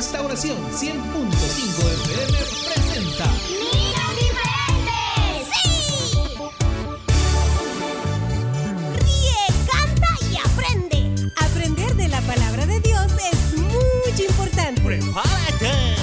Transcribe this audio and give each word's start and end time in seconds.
Restauración 0.00 0.56
100.5 0.72 0.88
FM 0.88 2.38
presenta 2.64 3.26
¡Niños 3.50 4.10
diferentes! 4.16 5.44
¡Sí! 5.52 5.68
Ríe, 8.96 9.44
canta 9.70 10.08
y 10.30 10.38
aprende. 10.38 11.30
Aprender 11.36 11.94
de 11.96 12.08
la 12.08 12.22
palabra 12.22 12.64
de 12.64 12.80
Dios 12.80 13.12
es 13.30 13.58
muy 13.58 14.26
importante. 14.26 14.80
¡Prepárate! 14.80 15.96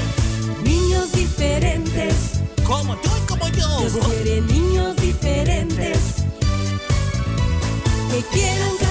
Niños 0.63 1.11
diferentes. 1.13 2.41
Como 2.67 2.95
tú 2.97 3.09
y 3.17 3.27
como 3.27 3.47
yo. 3.47 3.79
Dios 3.79 3.97
quiere 4.05 4.41
niños 4.41 4.95
diferentes. 4.97 5.97
Que 8.11 8.21
quieran 8.31 8.86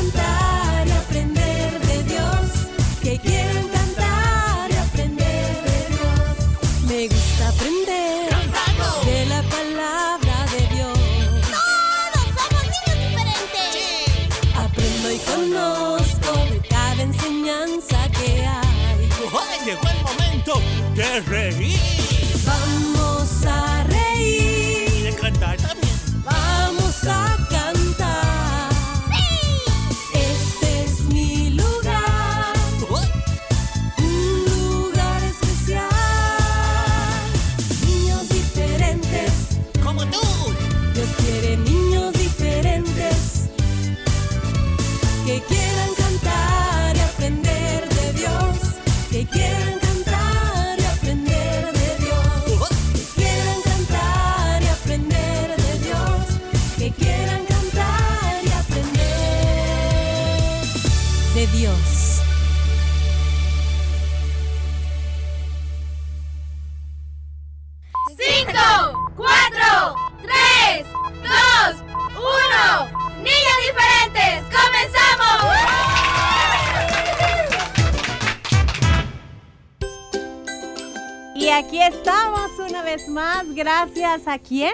A 84.24 84.38
quién? 84.38 84.72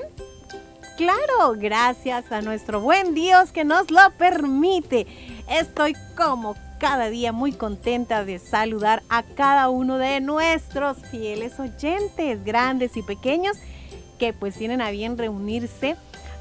Claro, 0.96 1.56
gracias 1.56 2.30
a 2.30 2.42
nuestro 2.42 2.80
buen 2.80 3.12
Dios 3.12 3.50
que 3.50 3.64
nos 3.64 3.90
lo 3.90 3.98
permite. 4.16 5.08
Estoy 5.50 5.94
como 6.16 6.54
cada 6.78 7.08
día 7.08 7.32
muy 7.32 7.50
contenta 7.50 8.24
de 8.24 8.38
saludar 8.38 9.02
a 9.08 9.24
cada 9.24 9.68
uno 9.68 9.98
de 9.98 10.20
nuestros 10.20 10.98
fieles 11.10 11.58
oyentes, 11.58 12.44
grandes 12.44 12.96
y 12.96 13.02
pequeños, 13.02 13.56
que 14.16 14.32
pues 14.32 14.54
tienen 14.54 14.80
a 14.80 14.92
bien 14.92 15.18
reunirse 15.18 15.96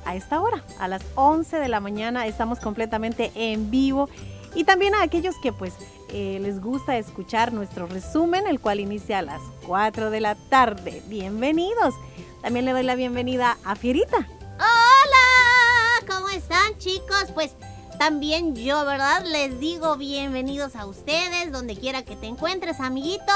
a 0.06 0.16
esta 0.16 0.40
hora, 0.40 0.64
a 0.80 0.88
las 0.88 1.02
11 1.16 1.58
de 1.58 1.70
la 1.70 1.80
mañana. 1.80 2.28
Estamos 2.28 2.59
completamente 2.59 3.31
en 3.34 3.72
vivo. 3.72 4.09
Y 4.54 4.64
también 4.64 4.94
a 4.94 5.02
aquellos 5.02 5.36
que 5.42 5.52
pues 5.52 5.74
eh, 6.09 6.38
les 6.40 6.62
gusta 6.62 6.98
escuchar 6.98 7.52
nuestro 7.52 7.88
resumen, 7.88 8.46
el 8.46 8.59
cual 8.59 8.80
inicia 8.80 9.20
a 9.20 9.24
las 9.24 9.42
4 9.66 10.12
de 10.12 10.22
la 10.22 10.36
tarde. 10.36 11.02
Bienvenidos. 11.08 11.96
También 12.41 12.66
le 12.66 12.72
doy 12.72 12.84
la 12.84 12.96
bienvenida 12.96 13.57
a 13.63 13.75
Fierita. 13.75 14.18
¡Hola! 14.57 16.07
¿Cómo 16.07 16.29
están 16.29 16.78
chicos? 16.79 17.25
Pues 17.35 17.56
también 18.00 18.56
yo, 18.56 18.84
¿verdad? 18.84 19.24
Les 19.25 19.59
digo 19.59 19.96
bienvenidos 19.96 20.75
a 20.75 20.88
ustedes, 20.88 21.51
donde 21.51 21.78
quiera 21.78 22.01
que 22.03 22.16
te 22.16 22.25
encuentres, 22.25 22.80
amiguito. 22.80 23.31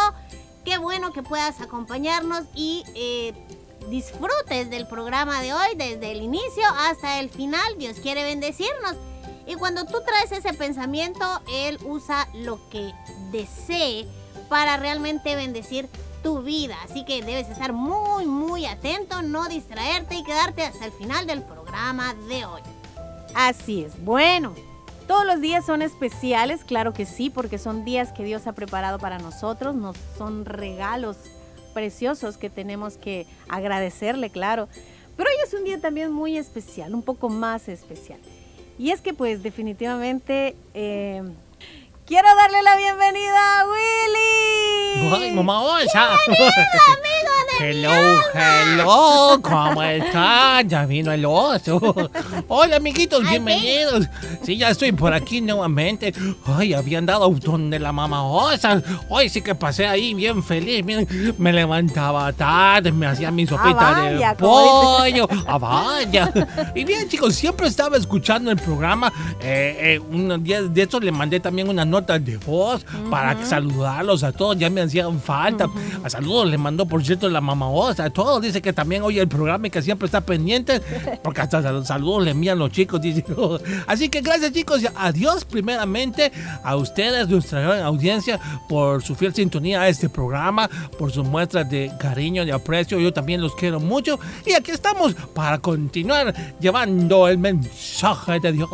Qué 0.63 0.79
bueno 0.79 1.13
que 1.13 1.21
puedas 1.21 1.61
acompañarnos 1.61 2.45
y 2.55 2.83
eh, 2.95 3.33
disfrutes 3.91 4.71
del 4.71 4.87
programa 4.87 5.39
de 5.43 5.53
hoy, 5.53 5.75
desde 5.75 6.11
el 6.11 6.23
inicio 6.23 6.63
hasta 6.79 7.19
el 7.19 7.29
final. 7.29 7.77
Dios 7.77 7.99
quiere 7.99 8.23
bendecirnos. 8.23 8.95
Y 9.45 9.53
cuando 9.53 9.85
tú 9.85 10.01
traes 10.03 10.31
ese 10.31 10.53
pensamiento, 10.53 11.23
Él 11.53 11.77
usa 11.85 12.27
lo 12.33 12.67
que 12.69 12.91
desee 13.31 14.07
para 14.49 14.77
realmente 14.77 15.35
bendecir 15.35 15.87
tu 16.25 16.41
vida. 16.41 16.75
Así 16.83 17.05
que 17.05 17.21
debes 17.21 17.47
estar 17.49 17.71
muy, 17.71 18.25
muy 18.25 18.65
atento, 18.65 19.21
no 19.21 19.47
distraerte 19.47 20.15
y 20.15 20.23
quedarte 20.23 20.63
hasta 20.63 20.85
el 20.85 20.91
final 20.91 21.27
del 21.27 21.43
programa 21.43 22.15
de 22.27 22.45
hoy. 22.45 22.61
Así 23.35 23.83
es. 23.83 24.03
Bueno, 24.03 24.55
todos 25.07 25.23
los 25.23 25.39
días 25.39 25.63
son 25.67 25.83
especiales, 25.83 26.63
claro 26.63 26.93
que 26.93 27.05
sí, 27.05 27.29
porque 27.29 27.59
son 27.59 27.85
días 27.85 28.11
que 28.11 28.23
Dios 28.23 28.47
ha 28.47 28.53
preparado 28.53 28.97
para 28.97 29.19
nosotros, 29.19 29.75
nos 29.75 29.97
son 30.17 30.45
regalos 30.45 31.15
preciosos 31.75 32.37
que 32.37 32.49
tenemos 32.49 32.97
que 32.97 33.27
agradecerle, 33.47 34.31
claro. 34.31 34.67
Pero 35.15 35.29
hoy 35.29 35.35
es 35.45 35.53
un 35.53 35.63
día 35.63 35.79
también 35.79 36.11
muy 36.11 36.39
especial, 36.39 36.95
un 36.95 37.03
poco 37.03 37.29
más 37.29 37.67
especial. 37.67 38.19
Y 38.79 38.89
es 38.89 39.01
que 39.01 39.13
pues 39.13 39.43
definitivamente 39.43 40.55
eh, 40.73 41.21
quiero 42.07 42.35
darle 42.35 42.63
la 42.63 42.77
bienvenida 42.77 43.61
a 43.61 43.65
Willy. 43.67 44.64
¡Ay, 45.03 45.31
mamá 45.31 45.61
Osa! 45.61 46.15
Hello, 47.57 48.19
hello, 48.33 49.39
¿cómo 49.41 49.81
están? 49.81 50.67
Ya 50.67 50.85
vino 50.85 51.11
el 51.13 51.23
oso. 51.23 51.79
Hola, 52.49 52.75
amiguitos, 52.75 53.27
bienvenidos. 53.29 54.07
Sí, 54.43 54.57
ya 54.57 54.69
estoy 54.69 54.91
por 54.91 55.13
aquí 55.13 55.39
nuevamente. 55.39 56.13
Ay, 56.45 56.73
habían 56.73 57.05
dado 57.05 57.29
donde 57.29 57.79
la 57.79 57.93
mamá 57.93 58.23
osa. 58.23 58.83
Hoy 59.09 59.29
sí 59.29 59.41
que 59.41 59.55
pasé 59.55 59.87
ahí 59.87 60.13
bien 60.13 60.43
feliz. 60.43 60.83
Miren, 60.83 61.07
me 61.37 61.53
levantaba 61.53 62.33
tarde, 62.33 62.91
me 62.91 63.07
hacía 63.07 63.31
mi 63.31 63.47
sopita 63.47 63.73
vaya, 63.73 64.29
de 64.31 64.35
pollo. 64.35 65.27
¡Ah, 65.47 65.57
vaya! 65.57 66.31
Y 66.75 66.83
bien, 66.83 67.07
chicos, 67.07 67.35
siempre 67.35 67.67
estaba 67.67 67.95
escuchando 67.95 68.51
el 68.51 68.57
programa. 68.57 69.13
Eh, 69.39 69.77
eh, 69.79 69.99
unos 69.99 70.43
días 70.43 70.73
de 70.73 70.81
estos 70.81 71.01
le 71.03 71.11
mandé 71.11 71.39
también 71.39 71.69
unas 71.69 71.87
notas 71.87 72.23
de 72.23 72.35
voz 72.37 72.85
para 73.09 73.45
saludarlos 73.45 74.23
a 74.23 74.33
todos. 74.33 74.57
Ya 74.57 74.69
me 74.69 74.81
hacían 74.81 75.21
falta. 75.21 75.69
A 76.03 76.09
saludos 76.09 76.49
le 76.49 76.57
mandó, 76.57 76.85
por 76.85 77.03
cierto, 77.03 77.29
la 77.29 77.44
mamá 77.45 77.69
osa. 77.69 78.09
Todos 78.09 78.41
dice 78.41 78.61
que 78.61 78.73
también 78.73 79.03
oye 79.03 79.21
el 79.21 79.27
programa 79.29 79.67
y 79.67 79.69
que 79.69 79.81
siempre 79.81 80.05
está 80.07 80.21
pendiente. 80.21 80.81
Porque 81.23 81.41
hasta 81.41 81.61
sal- 81.61 81.85
saludos 81.85 82.25
le 82.25 82.31
envían 82.31 82.59
los 82.59 82.71
chicos. 82.71 82.99
dice. 83.01 83.23
Así 83.87 84.09
que 84.09 84.21
gracias, 84.21 84.51
chicos. 84.51 84.81
y 84.81 84.87
Adiós, 84.95 85.45
primeramente, 85.45 86.31
a 86.63 86.75
ustedes, 86.75 87.29
nuestra 87.29 87.61
gran 87.61 87.79
audiencia, 87.83 88.39
por 88.67 89.01
su 89.03 89.15
fiel 89.15 89.33
sintonía 89.33 89.81
a 89.81 89.87
este 89.87 90.09
programa, 90.09 90.69
por 90.99 91.11
sus 91.11 91.25
muestras 91.25 91.69
de 91.69 91.91
cariño, 91.99 92.43
de 92.45 92.51
aprecio. 92.51 92.99
Yo 92.99 93.13
también 93.13 93.41
los 93.41 93.55
quiero 93.55 93.79
mucho. 93.79 94.19
Y 94.45 94.53
aquí 94.53 94.71
estamos 94.71 95.13
para 95.33 95.59
continuar 95.59 96.33
llevando 96.59 97.27
el 97.27 97.37
mensaje 97.37 98.39
de 98.39 98.51
Dios. 98.51 98.69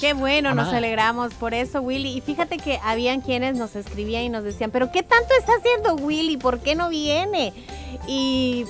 Qué 0.00 0.12
bueno, 0.12 0.54
nos 0.54 0.68
alegramos 0.72 1.32
por 1.34 1.54
eso, 1.54 1.80
Willy. 1.80 2.16
Y 2.16 2.20
fíjate 2.20 2.56
que 2.58 2.78
habían 2.82 3.20
quienes 3.20 3.56
nos 3.56 3.76
escribían 3.76 4.22
y 4.24 4.28
nos 4.28 4.42
decían, 4.44 4.70
pero 4.70 4.90
¿qué 4.90 5.02
tanto 5.02 5.28
está 5.38 5.52
haciendo 5.58 5.94
Willy? 6.04 6.36
¿Por 6.36 6.58
qué 6.60 6.74
no 6.74 6.88
viene? 6.88 7.52
Y 8.08 8.15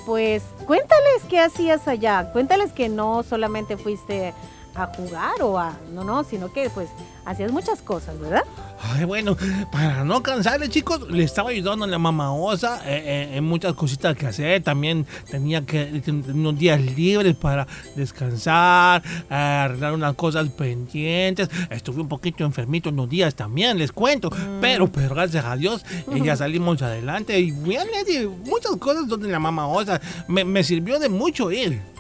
pues 0.04 0.42
cuéntales 0.66 1.22
qué 1.28 1.40
hacías 1.40 1.88
allá. 1.88 2.30
Cuéntales 2.32 2.72
que 2.72 2.88
no 2.88 3.22
solamente 3.22 3.76
fuiste 3.76 4.34
a 4.76 4.86
jugar 4.86 5.42
o 5.42 5.58
a... 5.58 5.76
No, 5.92 6.04
no, 6.04 6.24
sino 6.24 6.52
que 6.52 6.70
pues 6.70 6.88
hacías 7.24 7.50
muchas 7.52 7.82
cosas, 7.82 8.18
¿verdad? 8.18 8.44
Ay, 8.80 9.04
bueno, 9.04 9.36
para 9.72 10.04
no 10.04 10.22
cansarle, 10.22 10.68
chicos, 10.68 11.10
le 11.10 11.24
estaba 11.24 11.50
ayudando 11.50 11.84
a 11.84 11.88
la 11.88 11.98
mamá 11.98 12.32
osa 12.32 12.80
eh, 12.84 13.02
eh, 13.04 13.36
en 13.36 13.44
muchas 13.44 13.74
cositas 13.74 14.16
que 14.16 14.26
hacer. 14.26 14.62
También 14.62 15.06
tenía 15.30 15.64
que 15.64 15.86
tener 16.04 16.30
unos 16.30 16.58
días 16.58 16.80
libres 16.80 17.34
para 17.34 17.66
descansar, 17.94 19.02
eh, 19.30 19.34
arreglar 19.34 19.94
unas 19.94 20.14
cosas 20.14 20.48
pendientes. 20.50 21.48
Estuve 21.70 22.00
un 22.00 22.08
poquito 22.08 22.44
enfermito 22.44 22.90
unos 22.90 23.08
días 23.08 23.34
también, 23.34 23.78
les 23.78 23.92
cuento. 23.92 24.30
Pero, 24.60 24.90
pero 24.90 25.14
gracias 25.14 25.44
a 25.44 25.56
Dios, 25.56 25.84
eh, 25.90 26.20
ya 26.22 26.36
salimos 26.36 26.80
adelante. 26.82 27.38
Y 27.40 27.50
bien, 27.50 27.88
muchas 28.44 28.76
cosas 28.76 29.08
donde 29.08 29.28
la 29.28 29.38
mamá 29.38 29.66
osa 29.66 30.00
me, 30.28 30.44
me 30.44 30.62
sirvió 30.62 30.98
de 30.98 31.08
mucho 31.08 31.50
ir. 31.50 31.95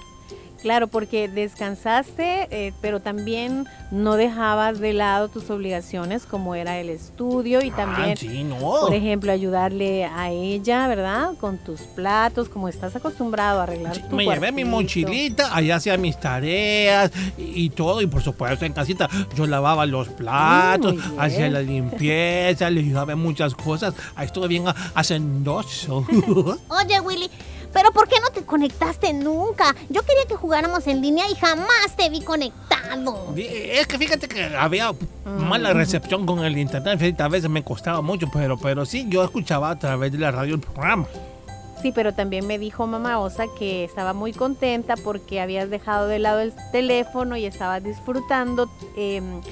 Claro, 0.62 0.88
porque 0.88 1.28
descansaste, 1.28 2.48
eh, 2.50 2.72
pero 2.80 3.00
también 3.00 3.66
no 3.90 4.16
dejabas 4.16 4.80
de 4.80 4.92
lado 4.94 5.28
tus 5.28 5.48
obligaciones 5.50 6.24
como 6.26 6.54
era 6.54 6.78
el 6.80 6.88
estudio 6.90 7.62
y 7.62 7.70
también, 7.70 8.12
Ah, 8.12 8.16
sí, 8.18 8.42
no. 8.42 8.58
por 8.58 8.92
ejemplo, 8.94 9.30
ayudarle 9.30 10.04
a 10.06 10.30
ella, 10.30 10.88
¿verdad? 10.88 11.30
Con 11.40 11.58
tus 11.58 11.82
platos, 11.82 12.48
como 12.48 12.68
estás 12.68 12.96
acostumbrado 12.96 13.60
a 13.60 13.62
arreglar 13.64 13.94
Sí, 13.94 14.02
tu 14.08 14.16
me 14.16 14.24
llevé 14.24 14.50
mi 14.50 14.64
mochilita, 14.64 15.54
allá 15.54 15.76
hacía 15.76 15.96
mis 15.98 16.18
tareas 16.18 17.12
y, 17.38 17.64
y 17.66 17.70
todo, 17.70 18.00
y 18.00 18.06
por 18.06 18.22
supuesto 18.22 18.64
en 18.64 18.72
casita 18.72 19.08
yo 19.36 19.46
lavaba 19.46 19.86
los 19.86 20.08
platos, 20.08 20.96
hacía 21.18 21.48
la 21.48 21.60
limpieza, 21.60 22.70
le 22.70 22.80
ayudaba 22.80 23.12
en 23.12 23.18
muchas 23.18 23.54
cosas, 23.54 23.94
ahí 24.16 24.26
estuve 24.26 24.48
bien 24.48 24.66
ha- 24.68 24.74
hacendoso. 24.94 26.04
Oye, 26.68 27.00
Willy, 27.00 27.30
pero 27.72 27.92
¿por 27.92 28.08
qué 28.08 28.16
no 28.20 28.30
te 28.30 28.44
conectaste 28.44 29.12
nunca? 29.12 29.74
Yo 29.88 30.02
quería 30.02 30.24
que 30.28 30.34
jugáramos 30.34 30.86
en 30.86 31.00
línea 31.00 31.28
y 31.30 31.34
jamás 31.34 31.96
te 31.96 32.08
vi 32.10 32.20
conectado. 32.20 33.34
es 33.36 33.86
que 33.86 33.98
fíjate 33.98 34.28
que 34.28 34.44
había 34.56 34.92
mala 35.24 35.72
recepción 35.72 36.26
con 36.26 36.44
el 36.44 36.56
internet, 36.58 37.20
a 37.20 37.28
veces 37.28 37.50
me 37.50 37.62
costaba 37.62 38.00
mucho, 38.00 38.28
pero, 38.32 38.56
pero 38.56 38.84
sí, 38.84 39.06
yo 39.08 39.24
escuchaba 39.24 39.70
a 39.70 39.78
través 39.78 40.12
de 40.12 40.18
la 40.18 40.30
radio 40.30 40.54
el 40.54 40.60
programa. 40.60 41.06
Sí, 41.82 41.92
pero 41.92 42.14
también 42.14 42.46
me 42.46 42.58
dijo 42.58 42.86
mamá 42.86 43.18
Osa 43.18 43.44
que 43.58 43.84
estaba 43.84 44.12
muy 44.14 44.32
contenta 44.32 44.96
porque 44.96 45.40
habías 45.40 45.68
dejado 45.68 46.08
de 46.08 46.18
lado 46.18 46.40
el 46.40 46.52
teléfono 46.72 47.36
y 47.36 47.44
estabas 47.44 47.82
disfrutando 47.84 48.70
em, 48.96 49.42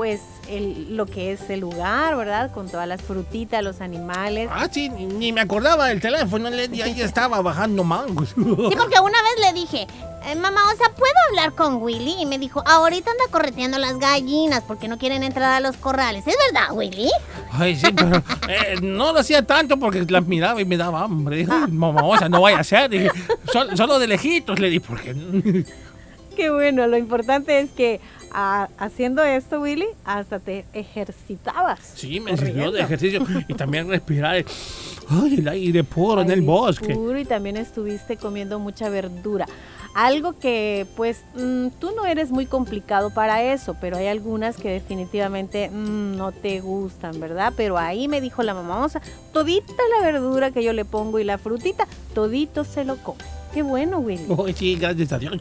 pues 0.00 0.22
el- 0.48 0.96
lo 0.96 1.04
que 1.04 1.30
es 1.30 1.50
el 1.50 1.60
lugar, 1.60 2.16
¿verdad? 2.16 2.50
Con 2.54 2.70
todas 2.70 2.88
las 2.88 3.02
frutitas, 3.02 3.62
los 3.62 3.82
animales. 3.82 4.48
Ah, 4.50 4.66
sí, 4.72 4.88
ni, 4.88 5.04
ni 5.04 5.30
me 5.30 5.42
acordaba 5.42 5.88
del 5.88 6.00
teléfono, 6.00 6.48
y 6.48 6.80
ahí 6.80 7.02
estaba 7.02 7.42
bajando 7.42 7.84
mangos. 7.84 8.30
Sí, 8.30 8.34
porque 8.78 8.98
una 8.98 9.18
vez 9.20 9.46
le 9.46 9.52
dije, 9.52 9.86
"Eh, 10.24 10.34
mamá, 10.36 10.62
o 10.72 10.76
sea, 10.78 10.88
¿puedo 10.94 11.12
hablar 11.28 11.52
con 11.54 11.82
Willy? 11.82 12.14
Y 12.18 12.24
me 12.24 12.38
dijo, 12.38 12.62
ahorita 12.66 13.10
anda 13.10 13.24
correteando 13.30 13.76
las 13.76 13.98
gallinas 13.98 14.62
porque 14.66 14.88
no 14.88 14.96
quieren 14.96 15.22
entrar 15.22 15.52
a 15.52 15.60
los 15.60 15.76
corrales. 15.76 16.26
¿Es 16.26 16.34
verdad, 16.50 16.72
Willy? 16.72 17.10
Ay, 17.52 17.76
sí, 17.76 17.88
pero 17.94 18.16
eh, 18.48 18.76
no 18.80 19.12
lo 19.12 19.18
hacía 19.20 19.44
tanto 19.44 19.76
porque 19.76 20.06
las 20.08 20.26
miraba 20.26 20.62
y 20.62 20.64
me 20.64 20.78
daba 20.78 21.02
hambre. 21.02 21.36
Dije, 21.36 21.52
"Uy, 21.52 21.72
mamá, 21.72 22.04
o 22.04 22.16
sea, 22.16 22.30
no 22.30 22.40
vaya 22.40 22.60
a 22.60 22.64
ser. 22.64 22.88
Dije, 22.88 23.10
"Sol- 23.52 23.76
solo 23.76 23.98
de 23.98 24.06
lejitos 24.06 24.58
le 24.58 24.70
di, 24.70 24.80
porque. 24.80 25.14
Qué 26.36 26.48
bueno, 26.48 26.86
lo 26.86 26.96
importante 26.96 27.60
es 27.60 27.68
que 27.72 28.00
haciendo 28.32 29.22
esto, 29.24 29.60
Willy, 29.60 29.86
hasta 30.04 30.38
te 30.38 30.64
ejercitabas. 30.72 31.80
Sí, 31.96 32.20
me 32.20 32.36
sirvió 32.36 32.52
corriendo. 32.52 32.72
de 32.72 32.80
ejercicio 32.82 33.26
y 33.48 33.54
también 33.54 33.88
respirar 33.88 34.36
el, 34.36 34.46
ay, 35.08 35.34
el 35.38 35.48
aire 35.48 35.84
puro 35.84 36.22
en 36.22 36.30
el 36.30 36.42
bosque. 36.42 36.94
puro 36.94 37.18
y 37.18 37.24
también 37.24 37.56
estuviste 37.56 38.16
comiendo 38.16 38.58
mucha 38.58 38.88
verdura. 38.88 39.46
Algo 39.94 40.38
que 40.38 40.86
pues 40.96 41.24
mm, 41.34 41.68
tú 41.80 41.90
no 41.96 42.06
eres 42.06 42.30
muy 42.30 42.46
complicado 42.46 43.10
para 43.12 43.42
eso, 43.42 43.76
pero 43.80 43.96
hay 43.96 44.06
algunas 44.06 44.56
que 44.56 44.70
definitivamente 44.70 45.68
mm, 45.68 46.16
no 46.16 46.30
te 46.30 46.60
gustan, 46.60 47.18
¿verdad? 47.18 47.52
Pero 47.56 47.76
ahí 47.76 48.06
me 48.06 48.20
dijo 48.20 48.44
la 48.44 48.54
mamá, 48.54 48.76
vamos 48.76 48.94
a, 48.94 49.02
todita 49.32 49.82
la 49.98 50.06
verdura 50.06 50.52
que 50.52 50.62
yo 50.62 50.72
le 50.72 50.84
pongo 50.84 51.18
y 51.18 51.24
la 51.24 51.38
frutita, 51.38 51.88
todito 52.14 52.62
se 52.64 52.84
lo 52.84 52.96
come. 52.98 53.24
Qué 53.52 53.62
bueno, 53.62 53.98
Willy. 53.98 54.26
Sí, 54.54 54.76
gracias 54.76 55.12
a 55.12 55.18
Dios. 55.18 55.34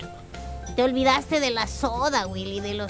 Te 0.79 0.83
olvidaste 0.83 1.41
de 1.41 1.49
la 1.49 1.67
soda, 1.67 2.25
Willy, 2.25 2.61
de 2.61 2.73
los 2.73 2.89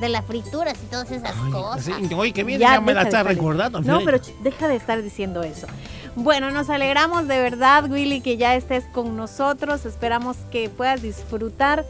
de 0.00 0.08
las 0.08 0.24
frituras 0.24 0.74
y 0.82 0.86
todas 0.90 1.08
esas 1.12 1.34
Ay, 1.40 1.52
cosas. 1.52 1.84
sí, 1.84 1.92
oye, 2.12 2.32
qué 2.32 2.42
bien, 2.42 2.58
ya, 2.58 2.80
me 2.80 2.92
la 2.92 3.04
deja 3.04 3.04
de 3.04 3.08
está 3.10 3.20
estar- 3.20 3.26
recordando. 3.26 3.80
No, 3.80 4.00
pero 4.04 4.18
deja 4.42 4.66
de 4.66 4.74
estar 4.74 5.00
diciendo 5.00 5.44
eso. 5.44 5.68
Bueno, 6.16 6.50
nos 6.50 6.68
alegramos 6.68 7.28
de 7.28 7.38
verdad, 7.40 7.88
Willy, 7.88 8.22
que 8.22 8.36
ya 8.38 8.56
estés 8.56 8.86
con 8.86 9.16
nosotros. 9.16 9.86
Esperamos 9.86 10.36
que 10.50 10.68
puedas 10.68 11.00
disfrutar 11.00 11.86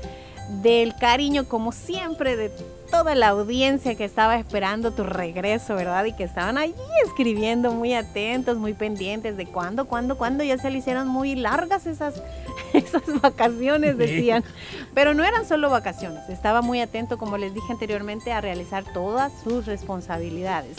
del 0.62 0.94
cariño, 0.96 1.48
como 1.48 1.72
siempre, 1.72 2.36
de 2.36 2.52
toda 2.90 3.14
la 3.14 3.28
audiencia 3.28 3.94
que 3.94 4.04
estaba 4.04 4.36
esperando 4.36 4.92
tu 4.92 5.04
regreso, 5.04 5.74
¿verdad? 5.74 6.04
Y 6.04 6.12
que 6.12 6.24
estaban 6.24 6.58
allí 6.58 6.74
escribiendo 7.06 7.72
muy 7.72 7.94
atentos, 7.94 8.58
muy 8.58 8.74
pendientes 8.74 9.36
de 9.36 9.46
cuándo, 9.46 9.86
cuándo, 9.86 10.16
cuándo. 10.16 10.44
Ya 10.44 10.58
se 10.58 10.70
le 10.70 10.78
hicieron 10.78 11.08
muy 11.08 11.34
largas 11.34 11.86
esas, 11.86 12.22
esas 12.72 13.02
vacaciones, 13.20 13.96
decían. 13.96 14.44
Pero 14.94 15.14
no 15.14 15.24
eran 15.24 15.46
solo 15.46 15.70
vacaciones. 15.70 16.28
Estaba 16.28 16.62
muy 16.62 16.80
atento, 16.80 17.18
como 17.18 17.38
les 17.38 17.54
dije 17.54 17.72
anteriormente, 17.72 18.32
a 18.32 18.40
realizar 18.40 18.84
todas 18.92 19.32
sus 19.42 19.66
responsabilidades. 19.66 20.76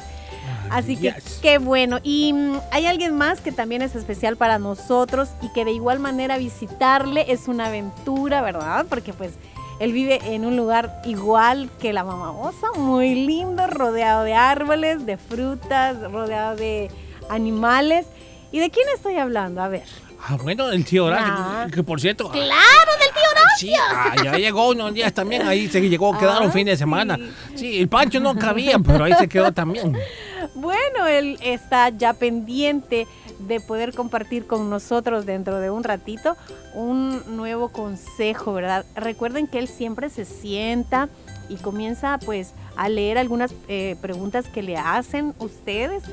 Así 0.69 0.95
que 0.95 1.13
Yes. 1.13 1.39
qué 1.41 1.57
bueno. 1.57 1.99
Y 2.03 2.33
mm, 2.33 2.59
hay 2.71 2.85
alguien 2.85 3.15
más 3.15 3.41
que 3.41 3.51
también 3.51 3.81
es 3.81 3.95
especial 3.95 4.35
para 4.35 4.59
nosotros 4.59 5.29
y 5.41 5.49
que 5.49 5.65
de 5.65 5.71
igual 5.71 5.99
manera 5.99 6.37
visitarle 6.37 7.31
es 7.31 7.47
una 7.47 7.67
aventura, 7.67 8.41
¿verdad? 8.41 8.85
Porque 8.89 9.13
pues 9.13 9.33
él 9.79 9.93
vive 9.93 10.19
en 10.25 10.45
un 10.45 10.55
lugar 10.57 11.01
igual 11.05 11.69
que 11.79 11.93
la 11.93 12.03
mamá 12.03 12.31
osa, 12.31 12.67
muy 12.77 13.15
lindo, 13.15 13.65
rodeado 13.67 14.23
de 14.23 14.33
árboles, 14.33 15.05
de 15.05 15.17
frutas, 15.17 15.99
rodeado 16.11 16.55
de 16.55 16.89
animales. 17.29 18.05
¿Y 18.51 18.59
de 18.59 18.69
quién 18.71 18.87
estoy 18.95 19.15
hablando? 19.17 19.61
A 19.61 19.67
ver. 19.67 19.83
Ah, 20.27 20.37
bueno, 20.41 20.69
el 20.69 20.83
tío 20.83 21.05
Horacio, 21.05 21.33
Ah. 21.33 21.65
que, 21.69 21.75
que 21.75 21.83
por 21.83 22.01
cierto. 22.01 22.27
ah, 22.27 22.31
¡Claro, 22.31 22.91
del 22.99 23.13
tío 23.13 23.21
Horacio! 23.31 23.69
Sí, 23.69 23.73
ah, 23.77 24.15
ya 24.23 24.37
llegó 24.37 24.69
unos 24.69 24.93
días 24.93 25.13
también, 25.13 25.43
ahí 25.47 25.67
se 25.69 25.79
llegó, 25.81 26.11
quedaron 26.19 26.49
Ah, 26.49 26.51
fin 26.51 26.65
de 26.65 26.75
semana. 26.75 27.15
sí. 27.17 27.57
Sí, 27.57 27.79
el 27.79 27.87
Pancho 27.87 28.19
no 28.19 28.35
cabía, 28.35 28.79
pero 28.79 29.05
ahí 29.05 29.13
se 29.13 29.27
quedó 29.29 29.51
también. 29.51 29.97
Bueno, 30.55 31.07
él 31.07 31.37
está 31.41 31.89
ya 31.89 32.13
pendiente 32.13 33.07
de 33.39 33.59
poder 33.59 33.93
compartir 33.93 34.45
con 34.45 34.69
nosotros 34.69 35.25
dentro 35.25 35.59
de 35.59 35.71
un 35.71 35.83
ratito 35.83 36.35
un 36.73 37.35
nuevo 37.35 37.69
consejo, 37.69 38.53
¿verdad? 38.53 38.85
Recuerden 38.95 39.47
que 39.47 39.59
él 39.59 39.67
siempre 39.67 40.09
se 40.09 40.25
sienta 40.25 41.09
y 41.49 41.55
comienza 41.55 42.19
pues 42.25 42.53
a 42.75 42.87
leer 42.87 43.17
algunas 43.17 43.53
eh, 43.67 43.97
preguntas 44.01 44.47
que 44.47 44.61
le 44.61 44.77
hacen 44.77 45.33
ustedes 45.39 46.03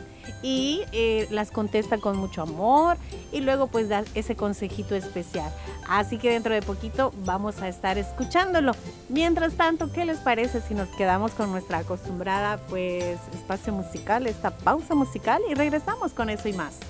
y 0.42 0.82
eh, 0.92 1.28
las 1.30 1.50
contesta 1.50 1.98
con 1.98 2.16
mucho 2.16 2.42
amor 2.42 2.96
y 3.32 3.40
luego 3.40 3.68
pues 3.68 3.88
da 3.88 4.02
ese 4.14 4.34
consejito 4.34 4.94
especial. 4.96 5.52
Así 5.88 6.18
que 6.18 6.30
dentro 6.30 6.54
de 6.54 6.62
poquito 6.62 7.12
vamos 7.24 7.60
a 7.62 7.68
estar 7.68 7.98
escuchándolo. 7.98 8.72
Mientras 9.08 9.54
tanto, 9.54 9.92
¿qué 9.92 10.04
les 10.04 10.18
parece 10.18 10.60
si 10.60 10.74
nos 10.74 10.88
quedamos 10.96 11.32
con 11.32 11.52
nuestra 11.52 11.78
acostumbrada 11.78 12.58
pues 12.68 13.18
espacio 13.34 13.72
musical, 13.72 14.26
esta 14.26 14.50
pausa 14.50 14.94
musical 14.94 15.42
y 15.48 15.54
regresamos 15.54 16.12
con 16.12 16.30
eso 16.30 16.48
y 16.48 16.54
más? 16.54 16.80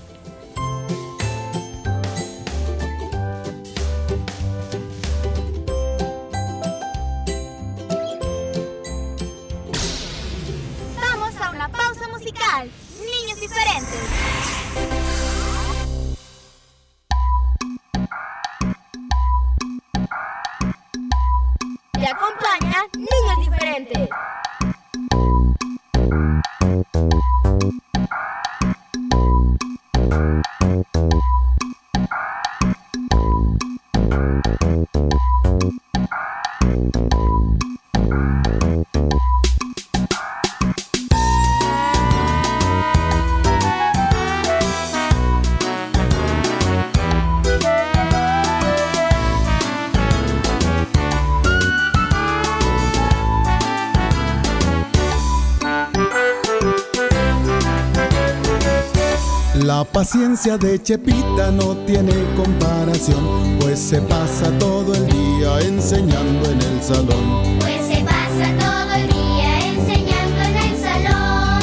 Paciencia 60.07 60.57
de 60.57 60.81
Chepita 60.81 61.51
no 61.51 61.77
tiene 61.79 62.13
comparación, 62.37 63.59
pues 63.59 63.77
se 63.81 64.01
pasa 64.03 64.57
todo 64.57 64.95
el 64.95 65.05
día 65.09 65.61
enseñando 65.63 66.49
en 66.49 66.63
el 66.63 66.81
salón. 66.81 67.59
Pues 67.59 67.89
se 67.89 68.05
pasa 68.05 68.55
todo 68.57 68.95
el 68.95 69.09
día 69.09 69.67
enseñando 69.67 70.43
en 70.43 70.57
el 70.59 70.77
salón. 70.81 71.63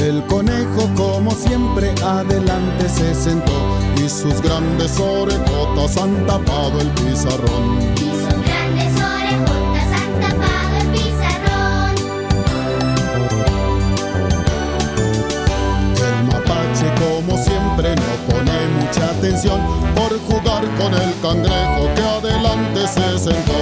El 0.00 0.26
conejo, 0.26 0.90
como 0.96 1.30
siempre, 1.30 1.94
adelante 2.04 2.88
se 2.88 3.14
sentó 3.14 3.52
y 3.94 4.08
sus 4.08 4.42
grandes 4.42 4.98
orejotas 4.98 5.96
han 5.98 6.26
tapado 6.26 6.80
el 6.80 6.88
pizarrón. 6.88 8.11
El 19.22 19.34
por 19.94 20.18
jugar 20.26 20.64
cangrejo 21.20 21.94
que 21.94 22.02
adelante 22.02 22.88
se 22.88 23.18
sentó. 23.20 23.52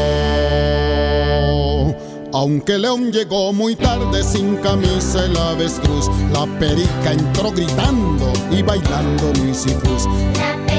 Aunque 2.32 2.76
el 2.76 2.82
león 2.82 3.12
llegó 3.12 3.52
muy 3.52 3.76
tarde 3.76 4.24
sin 4.24 4.56
camisa 4.56 5.26
el 5.26 5.36
avestruz, 5.36 6.08
la 6.32 6.46
perica 6.58 7.12
entró 7.12 7.52
gritando 7.52 8.32
y 8.50 8.62
bailando. 8.62 9.32
La 10.38 10.56
perica 10.56 10.69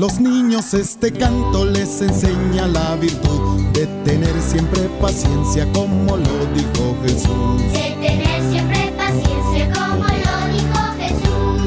los 0.00 0.18
niños 0.18 0.72
este 0.72 1.12
canto 1.12 1.66
les 1.66 2.00
enseña 2.00 2.66
la 2.66 2.96
virtud 2.96 3.60
de 3.74 3.86
tener 4.02 4.32
siempre 4.40 4.88
paciencia 4.98 5.70
como 5.74 6.16
lo 6.16 6.46
dijo 6.54 6.96
Jesús. 7.02 7.60
De 7.70 7.94
tener 8.00 8.50
siempre 8.50 8.94
paciencia 8.96 9.70
como 9.74 10.04
lo 10.04 10.36
dijo 10.56 10.80
Jesús. 10.96 11.60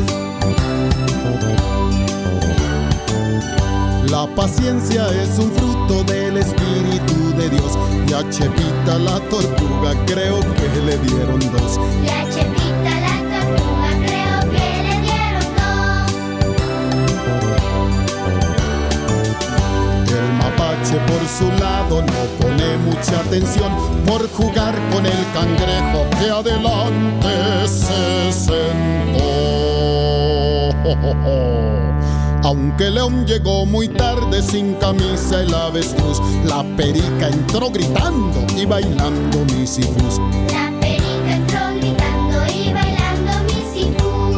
La 4.09 4.25
paciencia 4.35 5.05
es 5.11 5.37
un 5.37 5.51
fruto 5.51 6.03
del 6.05 6.37
Espíritu 6.37 7.37
de 7.37 7.51
Dios 7.51 7.77
y 8.07 8.13
a 8.13 8.27
Chepita 8.31 8.97
la 8.97 9.19
tortuga 9.29 9.93
creo 10.07 10.39
que 10.39 10.81
le 10.83 10.97
dieron 10.97 11.39
dos. 11.39 11.79
La 12.03 12.27
atención 23.27 23.72
por 24.06 24.30
jugar 24.32 24.75
con 24.92 25.06
el 25.06 25.25
cangrejo 25.34 26.06
que 26.20 26.30
adelante 26.30 27.68
se 27.68 28.32
sentó. 28.32 29.24
Aunque 32.44 32.89
león 32.89 33.25
llegó 33.25 33.65
muy 33.65 33.88
tarde 33.88 34.42
sin 34.42 34.74
camisa 34.75 35.42
el 35.42 35.53
avestruz, 35.53 36.22
la 36.44 36.63
perica 36.75 37.30
entró 37.30 37.70
gritando 37.70 38.46
y 38.58 38.65
bailando 38.65 39.46
misifus. 39.56 40.20
La 40.51 40.70
perica 40.82 41.36
entró 41.36 41.60
gritando 41.77 42.46
y 42.53 42.74
bailando 42.74 43.32
misifus. 43.46 44.36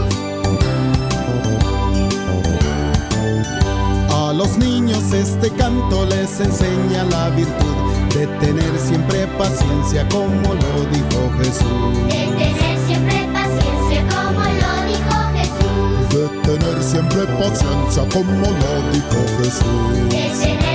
A 4.12 4.34
los 4.34 4.58
niños 4.58 5.12
este 5.12 5.50
canto 5.52 6.06
les 6.06 6.40
enseña 6.40 7.04
la 7.06 7.30
virtud 7.30 7.85
de 8.16 8.28
tener 8.40 8.80
siempre 8.80 9.28
paciencia 9.38 10.08
como 10.08 10.54
lo 10.54 10.86
dijo 10.90 11.32
Jesús. 11.38 12.08
De 12.08 12.24
tener 12.38 12.78
siempre 12.88 13.28
paciencia 13.34 14.08
como 14.08 14.42
lo 14.62 14.74
dijo 14.88 15.18
Jesús. 15.36 16.10
De 16.12 16.24
tener 16.48 16.84
siempre 16.84 17.26
paciencia 17.38 18.04
como 18.14 18.48
lo 18.62 18.92
dijo 18.94 19.20
Jesús. 19.38 20.75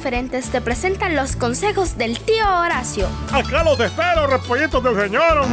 Diferentes 0.00 0.48
te 0.48 0.62
presentan 0.62 1.14
los 1.14 1.36
consejos 1.36 1.98
del 1.98 2.18
tío 2.20 2.42
Horacio. 2.48 3.06
Acá 3.30 3.62
los 3.62 3.78
espero, 3.78 4.26
repollitos 4.28 4.82
del 4.82 4.98
señor. 4.98 5.46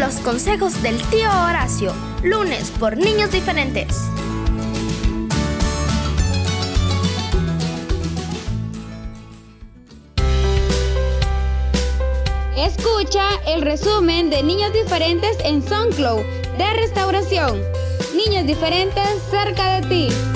Los 0.00 0.16
consejos 0.16 0.82
del 0.82 1.00
tío 1.10 1.30
Horacio. 1.30 1.92
Lunes 2.24 2.72
por 2.72 2.96
Niños 2.96 3.30
Diferentes. 3.30 3.86
Escucha 12.56 13.28
el 13.46 13.62
resumen 13.62 14.28
de 14.28 14.42
Niños 14.42 14.72
Diferentes 14.72 15.38
en 15.44 15.62
SoundCloud 15.62 16.22
de 16.58 16.72
Restauración. 16.80 17.62
Niños 18.16 18.44
Diferentes 18.44 19.08
cerca 19.30 19.78
de 19.78 19.86
ti. 19.86 20.35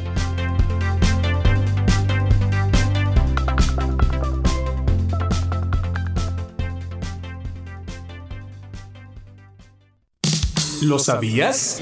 ¿Lo 10.81 10.97
sabías? 10.97 11.79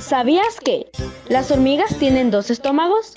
¿Sabías 0.00 0.58
que 0.64 0.90
las 1.28 1.50
hormigas 1.50 1.94
tienen 1.98 2.30
dos 2.30 2.50
estómagos? 2.50 3.12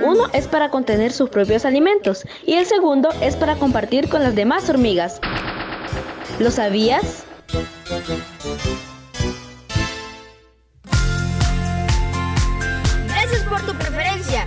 Uno 0.00 0.28
es 0.32 0.46
para 0.46 0.70
contener 0.70 1.12
sus 1.12 1.28
propios 1.28 1.64
alimentos 1.64 2.24
y 2.46 2.54
el 2.54 2.66
segundo 2.66 3.08
es 3.20 3.34
para 3.34 3.56
compartir 3.56 4.08
con 4.08 4.22
las 4.22 4.36
demás 4.36 4.70
hormigas. 4.70 5.20
¿Lo 6.38 6.52
sabías? 6.52 7.24
Gracias 13.08 13.42
por 13.48 13.60
tu 13.62 13.74
preferencia. 13.74 14.46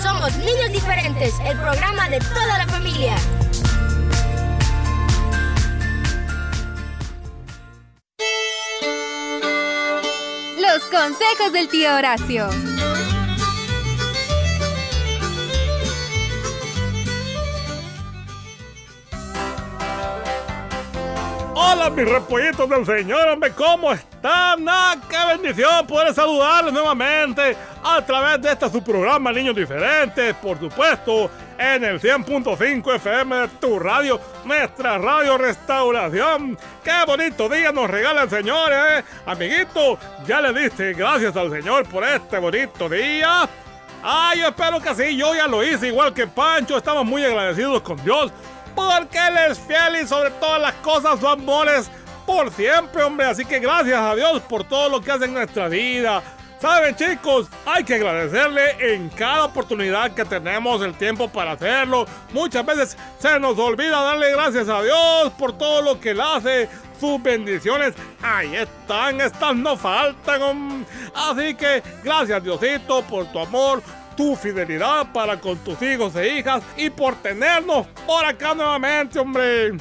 Somos 0.00 0.36
Niños 0.36 0.72
Diferentes, 0.72 1.34
el 1.44 1.58
programa 1.58 2.08
de 2.08 2.20
toda 2.20 2.58
la 2.58 2.66
familia. 2.68 3.16
Consejos 11.00 11.50
del 11.54 11.66
tío 11.66 11.96
Horacio. 11.96 12.46
Hola, 21.54 21.88
mis 21.88 22.06
repollitos 22.06 22.68
del 22.68 22.84
señor, 22.84 23.28
hombre, 23.28 23.50
¿cómo 23.52 23.94
están? 23.94 24.66
¡Ah, 24.68 24.94
qué 25.08 25.16
bendición 25.38 25.86
poder 25.86 26.12
saludarles 26.12 26.74
nuevamente 26.74 27.56
a 27.82 28.04
través 28.04 28.42
de 28.42 28.52
este 28.52 28.68
su 28.68 28.82
programa 28.84 29.32
Niños 29.32 29.56
Diferentes, 29.56 30.34
por 30.34 30.60
supuesto, 30.60 31.30
en 31.60 31.84
el 31.84 32.00
100.5 32.00 32.94
FM 32.96 33.36
de 33.36 33.48
tu 33.48 33.78
radio, 33.78 34.18
nuestra 34.46 34.96
radio 34.96 35.36
Restauración. 35.36 36.58
¡Qué 36.82 37.04
bonito 37.06 37.50
día 37.50 37.70
nos 37.70 37.90
regala 37.90 38.22
el 38.22 38.30
Señor, 38.30 38.72
eh! 38.72 39.04
Amiguito, 39.26 39.98
ya 40.26 40.40
le 40.40 40.58
diste 40.58 40.94
gracias 40.94 41.36
al 41.36 41.50
Señor 41.50 41.86
por 41.86 42.02
este 42.04 42.38
bonito 42.38 42.88
día. 42.88 43.46
Ah, 44.02 44.32
yo 44.34 44.48
espero 44.48 44.80
que 44.80 44.94
sí, 44.94 45.14
yo 45.18 45.34
ya 45.34 45.46
lo 45.46 45.62
hice, 45.62 45.88
igual 45.88 46.14
que 46.14 46.26
Pancho, 46.26 46.78
estamos 46.78 47.04
muy 47.04 47.22
agradecidos 47.22 47.82
con 47.82 48.02
Dios, 48.02 48.32
porque 48.74 49.18
Él 49.18 49.36
es 49.50 49.58
fiel 49.58 50.02
y 50.02 50.06
sobre 50.06 50.30
todas 50.30 50.62
las 50.62 50.72
cosas 50.76 51.20
su 51.20 51.28
amor 51.28 51.68
es 51.68 51.90
por 52.24 52.50
siempre, 52.52 53.02
hombre. 53.02 53.26
Así 53.26 53.44
que 53.44 53.58
gracias 53.58 54.00
a 54.00 54.14
Dios 54.14 54.40
por 54.48 54.64
todo 54.64 54.88
lo 54.88 55.02
que 55.02 55.12
hace 55.12 55.26
en 55.26 55.34
nuestra 55.34 55.68
vida. 55.68 56.22
Saben 56.60 56.94
chicos, 56.94 57.48
hay 57.64 57.82
que 57.84 57.94
agradecerle 57.94 58.94
en 58.94 59.08
cada 59.08 59.46
oportunidad 59.46 60.12
que 60.12 60.26
tenemos 60.26 60.82
el 60.82 60.92
tiempo 60.92 61.26
para 61.26 61.52
hacerlo. 61.52 62.04
Muchas 62.34 62.66
veces 62.66 62.98
se 63.18 63.40
nos 63.40 63.58
olvida 63.58 64.02
darle 64.02 64.30
gracias 64.30 64.68
a 64.68 64.82
Dios 64.82 65.32
por 65.38 65.56
todo 65.56 65.80
lo 65.80 65.98
que 65.98 66.10
Él 66.10 66.20
hace. 66.20 66.68
Sus 67.00 67.22
bendiciones, 67.22 67.94
ahí 68.20 68.54
están, 68.56 69.22
estas 69.22 69.56
no 69.56 69.74
faltan. 69.74 70.84
Así 71.14 71.54
que 71.54 71.82
gracias 72.04 72.44
Diosito 72.44 73.00
por 73.04 73.24
tu 73.32 73.38
amor, 73.38 73.82
tu 74.14 74.36
fidelidad 74.36 75.10
para 75.14 75.40
con 75.40 75.56
tus 75.60 75.80
hijos 75.80 76.14
e 76.16 76.40
hijas 76.40 76.62
y 76.76 76.90
por 76.90 77.14
tenernos 77.22 77.86
por 78.06 78.22
acá 78.26 78.54
nuevamente, 78.54 79.18
hombre. 79.18 79.78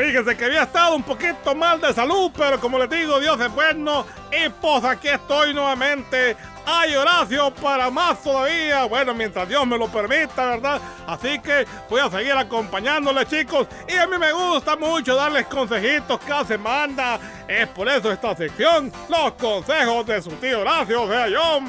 Fíjense 0.00 0.34
que 0.34 0.46
había 0.46 0.62
estado 0.62 0.96
un 0.96 1.02
poquito 1.02 1.54
mal 1.54 1.78
de 1.78 1.92
salud, 1.92 2.32
pero 2.34 2.58
como 2.58 2.78
les 2.78 2.88
digo, 2.88 3.20
Dios 3.20 3.38
es 3.38 3.52
bueno. 3.54 4.06
Y 4.32 4.48
pues 4.48 4.82
aquí 4.82 5.08
estoy 5.08 5.52
nuevamente. 5.52 6.38
Hay 6.64 6.96
Horacio 6.96 7.52
para 7.52 7.90
más 7.90 8.22
todavía. 8.22 8.84
Bueno, 8.84 9.12
mientras 9.12 9.46
Dios 9.46 9.66
me 9.66 9.76
lo 9.76 9.88
permita, 9.88 10.46
¿verdad? 10.46 10.80
Así 11.06 11.38
que 11.40 11.66
voy 11.90 12.00
a 12.00 12.08
seguir 12.08 12.32
acompañándoles, 12.32 13.28
chicos. 13.28 13.68
Y 13.86 13.96
a 13.98 14.06
mí 14.06 14.16
me 14.16 14.32
gusta 14.32 14.74
mucho 14.74 15.14
darles 15.14 15.46
consejitos 15.48 16.18
cada 16.26 16.46
semana. 16.46 17.18
Es 17.46 17.68
por 17.68 17.86
eso 17.86 18.10
esta 18.10 18.34
sección, 18.34 18.90
los 19.06 19.32
consejos 19.34 20.06
de 20.06 20.22
su 20.22 20.30
tío 20.30 20.60
Horacio, 20.60 21.02
o 21.02 21.08
sea, 21.10 21.28
yo. 21.28 21.60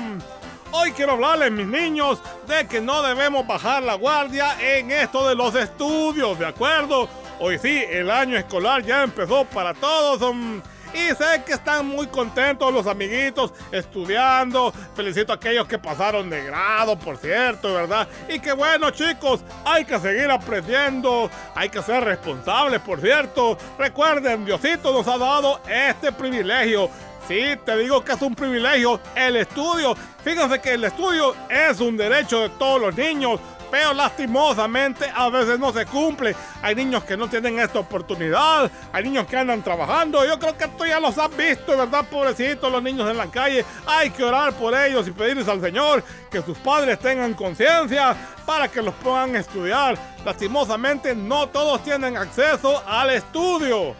Hoy 0.73 0.93
quiero 0.93 1.13
hablarles, 1.13 1.51
mis 1.51 1.67
niños, 1.67 2.19
de 2.47 2.65
que 2.65 2.79
no 2.79 3.01
debemos 3.03 3.45
bajar 3.45 3.83
la 3.83 3.95
guardia 3.95 4.55
en 4.61 4.89
esto 4.89 5.27
de 5.27 5.35
los 5.35 5.53
estudios, 5.53 6.39
¿de 6.39 6.45
acuerdo? 6.45 7.09
Hoy 7.39 7.59
sí, 7.59 7.83
el 7.89 8.09
año 8.09 8.37
escolar 8.37 8.81
ya 8.81 9.03
empezó 9.03 9.43
para 9.43 9.73
todos. 9.73 10.33
y 10.93 11.09
sé 11.15 11.43
que 11.45 11.53
están 11.53 11.87
muy 11.87 12.07
contentos 12.07 12.73
los 12.73 12.87
amiguitos 12.87 13.53
estudiando. 13.71 14.73
Felicito 14.95 15.33
a 15.33 15.35
aquellos 15.35 15.67
que 15.67 15.77
pasaron 15.77 16.29
de 16.29 16.45
grado, 16.45 16.97
por 16.97 17.17
cierto, 17.17 17.73
¿verdad? 17.73 18.07
Y 18.29 18.39
que 18.39 18.53
bueno, 18.53 18.91
chicos, 18.91 19.41
hay 19.65 19.83
que 19.83 19.99
seguir 19.99 20.31
aprendiendo. 20.31 21.29
Hay 21.53 21.67
que 21.67 21.81
ser 21.81 22.03
responsables, 22.03 22.79
por 22.79 23.01
cierto. 23.01 23.57
Recuerden, 23.77 24.45
Diosito 24.45 24.93
nos 24.93 25.07
ha 25.07 25.17
dado 25.17 25.59
este 25.67 26.13
privilegio. 26.13 26.89
Sí, 27.31 27.57
te 27.65 27.77
digo 27.77 28.03
que 28.03 28.11
es 28.11 28.21
un 28.21 28.35
privilegio 28.35 28.99
el 29.15 29.37
estudio. 29.37 29.95
Fíjense 30.21 30.59
que 30.59 30.73
el 30.73 30.83
estudio 30.83 31.33
es 31.49 31.79
un 31.79 31.95
derecho 31.95 32.41
de 32.41 32.49
todos 32.49 32.81
los 32.81 32.97
niños, 32.97 33.39
pero 33.71 33.93
lastimosamente 33.93 35.09
a 35.15 35.29
veces 35.29 35.57
no 35.57 35.71
se 35.71 35.85
cumple. 35.85 36.35
Hay 36.61 36.75
niños 36.75 37.05
que 37.05 37.15
no 37.15 37.29
tienen 37.29 37.57
esta 37.57 37.79
oportunidad, 37.79 38.69
hay 38.91 39.03
niños 39.05 39.27
que 39.27 39.37
andan 39.37 39.63
trabajando. 39.63 40.25
Yo 40.25 40.37
creo 40.39 40.57
que 40.57 40.67
tú 40.77 40.85
ya 40.85 40.99
los 40.99 41.17
has 41.17 41.33
visto, 41.37 41.77
¿verdad, 41.77 42.03
pobrecitos 42.11 42.69
los 42.69 42.83
niños 42.83 43.09
en 43.09 43.15
la 43.15 43.27
calle? 43.27 43.63
Hay 43.87 44.09
que 44.09 44.25
orar 44.25 44.51
por 44.51 44.77
ellos 44.77 45.07
y 45.07 45.11
pedirles 45.11 45.47
al 45.47 45.61
Señor 45.61 46.03
que 46.29 46.41
sus 46.41 46.57
padres 46.57 46.99
tengan 46.99 47.33
conciencia 47.33 48.13
para 48.45 48.67
que 48.67 48.81
los 48.81 48.93
a 49.05 49.25
estudiar. 49.39 49.97
Lastimosamente 50.25 51.15
no 51.15 51.47
todos 51.47 51.81
tienen 51.81 52.17
acceso 52.17 52.83
al 52.85 53.11
estudio. 53.11 53.95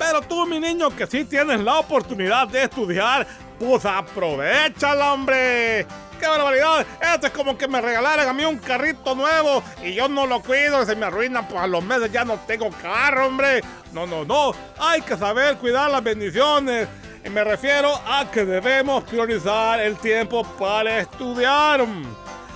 Pero 0.00 0.22
tú, 0.22 0.46
mi 0.46 0.58
niño, 0.58 0.88
que 0.96 1.06
sí 1.06 1.26
tienes 1.26 1.60
la 1.60 1.78
oportunidad 1.78 2.48
de 2.48 2.62
estudiar, 2.62 3.26
pues 3.58 3.84
aprovechala, 3.84 5.12
hombre. 5.12 5.86
¡Qué 6.18 6.26
barbaridad! 6.26 6.86
Esto 7.02 7.26
es 7.26 7.32
como 7.34 7.58
que 7.58 7.68
me 7.68 7.82
regalaran 7.82 8.26
a 8.26 8.32
mí 8.32 8.42
un 8.46 8.56
carrito 8.56 9.14
nuevo 9.14 9.62
y 9.82 9.92
yo 9.92 10.08
no 10.08 10.26
lo 10.26 10.40
cuido 10.40 10.82
y 10.82 10.86
se 10.86 10.96
me 10.96 11.04
arruina, 11.04 11.46
pues 11.46 11.60
a 11.60 11.66
los 11.66 11.84
meses 11.84 12.10
ya 12.10 12.24
no 12.24 12.38
tengo 12.46 12.70
carro, 12.70 13.26
hombre. 13.26 13.60
No, 13.92 14.06
no, 14.06 14.24
no. 14.24 14.54
Hay 14.78 15.02
que 15.02 15.18
saber 15.18 15.58
cuidar 15.58 15.90
las 15.90 16.02
bendiciones. 16.02 16.88
Y 17.22 17.28
me 17.28 17.44
refiero 17.44 17.94
a 17.94 18.30
que 18.30 18.46
debemos 18.46 19.04
priorizar 19.04 19.80
el 19.80 19.96
tiempo 19.96 20.44
para 20.58 21.00
estudiar. 21.00 21.84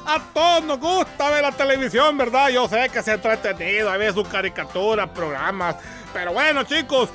A 0.06 0.18
todos 0.32 0.64
nos 0.64 0.80
gusta 0.80 1.28
ver 1.28 1.42
la 1.42 1.52
televisión, 1.52 2.16
¿verdad? 2.16 2.48
Yo 2.48 2.66
sé 2.68 2.88
que 2.88 3.02
se 3.02 3.10
ha 3.10 3.14
entretenido, 3.14 3.90
hay 3.90 3.98
veces 3.98 4.14
sus 4.14 4.28
caricaturas, 4.28 5.10
programas. 5.10 5.76
Pero 6.14 6.32
bueno, 6.32 6.62
chicos, 6.62 7.10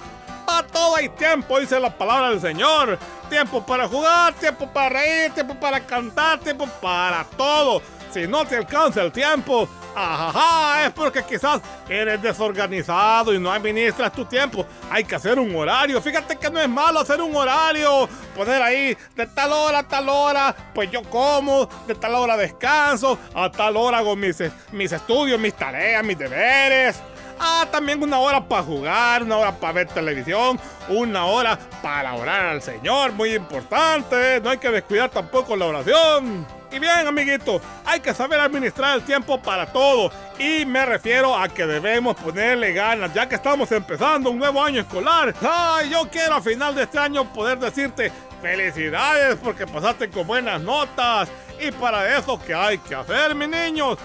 a 0.50 0.64
todo 0.64 0.96
hay 0.96 1.10
tiempo, 1.10 1.60
dice 1.60 1.80
la 1.80 1.90
palabra 1.90 2.30
del 2.30 2.42
Señor. 2.42 2.98
Tiempo 3.30 3.66
para 3.66 3.88
jugar, 3.88 4.34
tiempo 4.34 4.68
para 4.68 4.90
reír, 4.90 5.32
tiempo 5.34 5.56
para 5.56 5.80
cantar, 5.80 6.40
tiempo 6.40 6.68
para 6.82 7.24
todo. 7.38 7.82
Si 8.12 8.28
no 8.28 8.44
te 8.44 8.58
alcanza 8.58 9.04
el 9.04 9.12
tiempo, 9.12 9.70
ajaja, 9.96 10.86
es 10.86 10.94
porque 10.94 11.24
quizás 11.24 11.62
eres 11.88 12.20
desorganizado 12.20 13.34
y 13.34 13.40
no 13.40 13.52
administras 13.52 14.12
tu 14.12 14.26
tiempo. 14.26 14.66
Hay 14.90 15.04
que 15.04 15.16
hacer 15.16 15.38
un 15.38 15.56
horario. 15.56 16.02
Fíjate 16.02 16.36
que 16.36 16.50
no 16.50 16.60
es 16.60 16.68
malo 16.68 17.00
hacer 17.00 17.22
un 17.22 17.36
horario. 17.36 18.10
Poner 18.36 18.62
ahí 18.64 18.98
de 19.16 19.28
tal 19.28 19.52
hora 19.54 19.80
a 19.80 19.88
tal 19.88 20.10
hora, 20.10 20.56
pues 20.74 20.90
yo 20.90 21.04
como, 21.04 21.70
de 21.86 21.94
tal 21.94 22.16
hora 22.16 22.36
descanso, 22.36 23.20
a 23.36 23.52
tal 23.52 23.78
hora 23.78 24.00
hago 24.00 24.16
mis, 24.16 24.42
mis 24.72 24.92
estudios, 24.92 25.40
mis 25.40 25.54
tareas, 25.54 26.04
mis 26.04 26.18
deberes. 26.18 27.00
Ah, 27.40 27.66
también 27.72 28.04
una 28.04 28.20
hora 28.20 28.44
para 28.44 28.64
jugar, 28.64 29.24
una 29.24 29.38
hora 29.38 29.52
para 29.54 29.74
ver 29.74 29.88
televisión, 29.88 30.60
una 30.90 31.26
hora 31.26 31.58
para 31.82 32.14
orar 32.16 32.48
al 32.48 32.62
Señor, 32.62 33.14
muy 33.14 33.34
importante. 33.34 34.42
No 34.42 34.50
hay 34.50 34.58
que 34.58 34.70
descuidar 34.70 35.10
tampoco 35.10 35.56
la 35.56 35.66
oración. 35.66 36.46
Y 36.72 36.78
bien, 36.78 37.08
amiguito, 37.08 37.60
hay 37.86 38.00
que 38.00 38.14
saber 38.14 38.40
administrar 38.40 38.96
el 38.98 39.04
tiempo 39.04 39.42
para 39.42 39.66
todo. 39.66 40.12
Y 40.38 40.66
me 40.66 40.86
refiero 40.86 41.36
a 41.36 41.48
que 41.48 41.66
debemos 41.66 42.16
ponerle 42.16 42.74
ganas, 42.74 43.14
ya 43.14 43.28
que 43.28 43.36
estamos 43.36 43.72
empezando 43.72 44.30
un 44.30 44.38
nuevo 44.38 44.62
año 44.62 44.82
escolar. 44.82 45.34
Ay, 45.42 45.90
yo 45.90 46.08
quiero 46.12 46.36
a 46.36 46.42
final 46.42 46.76
de 46.76 46.84
este 46.84 47.00
año 47.00 47.32
poder 47.34 47.58
decirte 47.58 48.12
felicidades 48.42 49.38
porque 49.44 49.66
pasaste 49.66 50.10
con 50.10 50.28
buenas 50.28 50.62
notas. 50.62 51.30
Y 51.60 51.72
para 51.72 52.18
eso, 52.18 52.40
¿qué 52.46 52.54
hay 52.54 52.78
que 52.78 52.96
hacer, 52.96 53.34
mis 53.34 53.50
niños? 53.50 53.98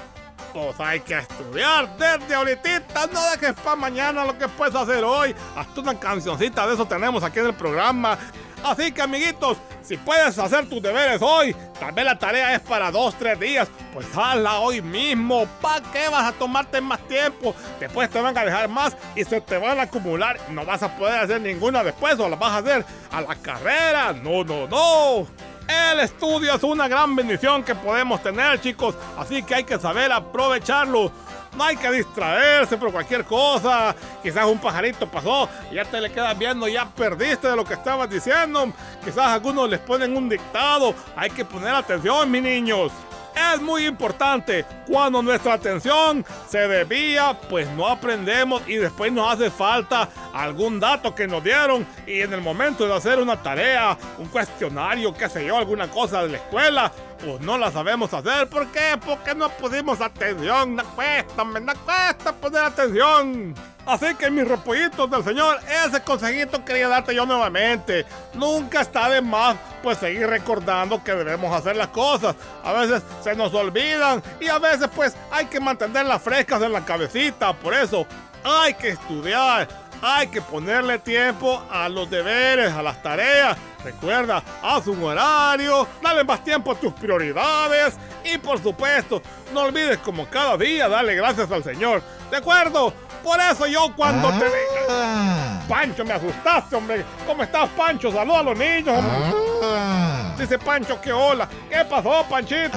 Pues 0.54 0.78
hay 0.78 1.00
que 1.00 1.18
estudiar 1.18 1.96
desde 1.98 2.32
ahorita, 2.32 3.08
no 3.12 3.20
dejes 3.32 3.54
para 3.54 3.74
mañana 3.74 4.24
lo 4.24 4.38
que 4.38 4.46
puedes 4.46 4.72
hacer 4.72 5.02
hoy. 5.02 5.34
Hasta 5.56 5.80
una 5.80 5.98
cancioncita 5.98 6.64
de 6.68 6.74
eso 6.74 6.86
tenemos 6.86 7.24
aquí 7.24 7.40
en 7.40 7.46
el 7.46 7.54
programa. 7.54 8.16
Así 8.62 8.92
que 8.92 9.02
amiguitos, 9.02 9.58
si 9.82 9.96
puedes 9.96 10.38
hacer 10.38 10.68
tus 10.68 10.80
deberes 10.80 11.20
hoy, 11.20 11.56
tal 11.80 11.90
vez 11.90 12.04
la 12.04 12.16
tarea 12.16 12.54
es 12.54 12.60
para 12.60 12.92
dos, 12.92 13.16
tres 13.18 13.38
días, 13.40 13.68
pues 13.92 14.06
hazla 14.16 14.60
hoy 14.60 14.80
mismo. 14.80 15.44
¿Para 15.60 15.84
qué 15.90 16.08
vas 16.08 16.32
a 16.32 16.32
tomarte 16.32 16.80
más 16.80 17.00
tiempo? 17.08 17.52
Después 17.80 18.08
te 18.08 18.20
van 18.20 18.38
a 18.38 18.44
dejar 18.44 18.68
más 18.68 18.96
y 19.16 19.24
se 19.24 19.40
te 19.40 19.58
van 19.58 19.80
a 19.80 19.82
acumular. 19.82 20.38
No 20.50 20.64
vas 20.64 20.84
a 20.84 20.96
poder 20.96 21.18
hacer 21.18 21.40
ninguna 21.40 21.82
después 21.82 22.16
o 22.20 22.28
la 22.28 22.36
vas 22.36 22.52
a 22.52 22.58
hacer 22.58 22.86
a 23.10 23.20
la 23.20 23.34
carrera. 23.34 24.12
No, 24.12 24.44
no, 24.44 24.68
no. 24.68 25.26
El 25.68 26.00
estudio 26.00 26.54
es 26.54 26.62
una 26.62 26.88
gran 26.88 27.16
bendición 27.16 27.62
que 27.62 27.74
podemos 27.74 28.22
tener, 28.22 28.60
chicos, 28.60 28.94
así 29.16 29.42
que 29.42 29.54
hay 29.54 29.64
que 29.64 29.78
saber 29.78 30.12
aprovecharlo. 30.12 31.10
No 31.56 31.64
hay 31.64 31.76
que 31.76 31.90
distraerse 31.90 32.76
por 32.76 32.90
cualquier 32.90 33.24
cosa. 33.24 33.94
Quizás 34.22 34.44
un 34.46 34.58
pajarito 34.58 35.08
pasó 35.08 35.48
ya 35.72 35.84
te 35.84 36.00
le 36.00 36.10
quedas 36.10 36.36
viendo, 36.36 36.66
ya 36.66 36.86
perdiste 36.86 37.48
de 37.48 37.56
lo 37.56 37.64
que 37.64 37.74
estabas 37.74 38.10
diciendo. 38.10 38.72
Quizás 39.04 39.28
algunos 39.28 39.68
les 39.70 39.80
ponen 39.80 40.16
un 40.16 40.28
dictado. 40.28 40.94
Hay 41.16 41.30
que 41.30 41.44
poner 41.44 41.74
atención, 41.74 42.30
mis 42.30 42.42
niños. 42.42 42.92
Es 43.34 43.60
muy 43.60 43.86
importante. 43.86 44.64
Cuando 44.86 45.22
nuestra 45.22 45.54
atención 45.54 46.24
se 46.48 46.68
desvía, 46.68 47.38
pues 47.48 47.68
no 47.70 47.88
aprendemos 47.88 48.62
y 48.68 48.76
después 48.76 49.12
nos 49.12 49.32
hace 49.32 49.50
falta 49.50 50.08
algún 50.32 50.78
dato 50.78 51.14
que 51.14 51.26
nos 51.26 51.42
dieron. 51.42 51.86
Y 52.06 52.20
en 52.20 52.32
el 52.32 52.40
momento 52.40 52.86
de 52.86 52.94
hacer 52.94 53.18
una 53.18 53.42
tarea, 53.42 53.96
un 54.18 54.28
cuestionario, 54.28 55.12
qué 55.14 55.28
sé 55.28 55.44
yo, 55.44 55.56
alguna 55.56 55.88
cosa 55.88 56.22
de 56.22 56.28
la 56.28 56.36
escuela, 56.38 56.92
pues 57.24 57.40
no 57.40 57.58
la 57.58 57.70
sabemos 57.70 58.12
hacer. 58.14 58.48
¿Por 58.48 58.68
qué? 58.68 58.98
Porque 59.04 59.34
no 59.34 59.48
pusimos 59.50 60.00
atención. 60.00 60.76
No 60.76 60.84
cuesta, 60.94 61.44
me 61.44 61.60
cuesta 61.60 62.32
poner 62.32 62.62
atención. 62.62 63.54
Así 63.86 64.14
que 64.14 64.30
mis 64.30 64.48
repollitos 64.48 65.10
del 65.10 65.22
Señor, 65.22 65.58
ese 65.86 66.00
consejito 66.02 66.64
quería 66.64 66.88
darte 66.88 67.14
yo 67.14 67.26
nuevamente. 67.26 68.06
Nunca 68.32 68.80
está 68.80 69.10
de 69.10 69.20
más 69.20 69.56
pues 69.82 69.98
seguir 69.98 70.26
recordando 70.26 71.04
que 71.04 71.14
debemos 71.14 71.54
hacer 71.54 71.76
las 71.76 71.88
cosas. 71.88 72.34
A 72.62 72.72
veces 72.72 73.02
se 73.22 73.34
nos 73.34 73.52
olvidan 73.52 74.22
y 74.40 74.48
a 74.48 74.58
veces 74.58 74.88
pues 74.94 75.14
hay 75.30 75.46
que 75.46 75.60
mantenerlas 75.60 76.22
frescas 76.22 76.62
en 76.62 76.72
la 76.72 76.84
cabecita. 76.84 77.52
Por 77.52 77.74
eso 77.74 78.06
hay 78.42 78.72
que 78.72 78.90
estudiar, 78.90 79.68
hay 80.00 80.28
que 80.28 80.40
ponerle 80.40 80.98
tiempo 80.98 81.62
a 81.70 81.86
los 81.90 82.08
deberes, 82.08 82.72
a 82.72 82.82
las 82.82 83.02
tareas. 83.02 83.56
Recuerda, 83.84 84.42
haz 84.62 84.86
un 84.86 85.02
horario, 85.04 85.86
dale 86.02 86.24
más 86.24 86.42
tiempo 86.42 86.72
a 86.72 86.74
tus 86.74 86.94
prioridades 86.94 87.96
y 88.24 88.38
por 88.38 88.62
supuesto, 88.62 89.20
no 89.52 89.60
olvides 89.62 89.98
como 89.98 90.26
cada 90.30 90.56
día 90.56 90.88
darle 90.88 91.14
gracias 91.16 91.50
al 91.50 91.62
Señor. 91.62 92.02
¿De 92.30 92.38
acuerdo? 92.38 92.94
Por 93.24 93.40
eso 93.40 93.66
yo 93.66 93.90
cuando 93.96 94.28
te 94.28 94.44
diga... 94.44 95.60
Pancho, 95.66 96.04
me 96.04 96.12
asustaste, 96.12 96.76
hombre. 96.76 97.04
¿Cómo 97.26 97.42
estás, 97.42 97.70
Pancho? 97.70 98.12
Saluda 98.12 98.40
a 98.40 98.42
los 98.42 98.58
niños, 98.58 98.98
hombre. 98.98 100.34
Dice 100.38 100.58
Pancho 100.58 101.00
que 101.00 101.10
hola. 101.10 101.48
¿Qué 101.70 101.82
pasó, 101.86 102.24
Panchito? 102.28 102.76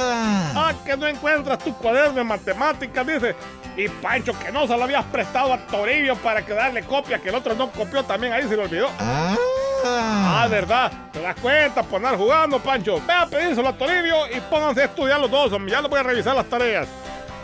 Ah, 0.00 0.72
que 0.84 0.96
no 0.96 1.06
encuentras 1.06 1.58
tu 1.58 1.74
cuaderno 1.74 2.14
de 2.14 2.24
matemáticas, 2.24 3.06
dice. 3.06 3.36
Y 3.76 3.88
Pancho, 3.88 4.32
que 4.38 4.50
no 4.50 4.66
se 4.66 4.76
lo 4.76 4.84
habías 4.84 5.04
prestado 5.04 5.52
a 5.52 5.58
Toribio 5.58 6.16
para 6.16 6.44
que 6.44 6.54
darle 6.54 6.82
copia, 6.84 7.18
que 7.18 7.28
el 7.28 7.34
otro 7.34 7.54
no 7.54 7.70
copió 7.70 8.02
también, 8.02 8.32
ahí 8.32 8.48
se 8.48 8.56
le 8.56 8.62
olvidó. 8.62 8.88
Ah, 8.98 10.46
¿verdad? 10.48 10.90
¿Te 11.12 11.20
das 11.20 11.36
cuenta 11.40 11.82
por 11.82 11.96
andar 11.96 12.16
jugando, 12.16 12.58
Pancho? 12.60 13.00
Ve 13.06 13.12
a 13.12 13.26
pedírselo 13.26 13.68
a 13.68 13.72
Toribio 13.72 14.26
y 14.28 14.40
pónganse 14.40 14.82
a 14.82 14.84
estudiar 14.86 15.20
los 15.20 15.30
dos, 15.30 15.52
hombre. 15.52 15.72
Ya 15.72 15.80
les 15.82 15.90
voy 15.90 16.00
a 16.00 16.02
revisar 16.02 16.34
las 16.34 16.46
tareas. 16.46 16.88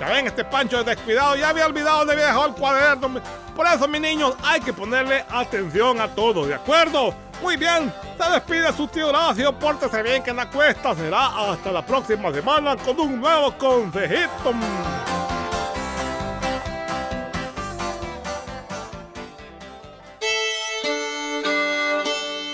Ya 0.00 0.08
ven, 0.10 0.26
este 0.26 0.44
Pancho 0.44 0.78
es 0.78 0.86
descuidado, 0.86 1.34
ya 1.34 1.48
había 1.48 1.66
olvidado 1.66 1.98
dónde 1.98 2.12
había 2.12 2.26
dejado 2.26 2.46
el 2.46 2.54
cuaderno. 2.54 3.20
Por 3.54 3.66
eso, 3.66 3.88
mis 3.88 4.00
niños, 4.00 4.34
hay 4.44 4.60
que 4.60 4.72
ponerle 4.72 5.24
atención 5.28 6.00
a 6.00 6.08
todo, 6.08 6.46
¿de 6.46 6.54
acuerdo? 6.54 7.12
Muy 7.42 7.56
bien, 7.56 7.92
se 8.16 8.30
despide 8.30 8.72
su 8.72 8.86
tío 8.86 9.08
Horacio, 9.08 9.56
pórtese 9.58 10.02
bien 10.02 10.22
que 10.22 10.30
en 10.30 10.36
la 10.36 10.48
cuesta 10.48 10.94
será 10.94 11.50
hasta 11.50 11.72
la 11.72 11.84
próxima 11.84 12.32
semana 12.32 12.76
con 12.76 12.98
un 12.98 13.20
nuevo 13.20 13.52
consejito. 13.58 14.54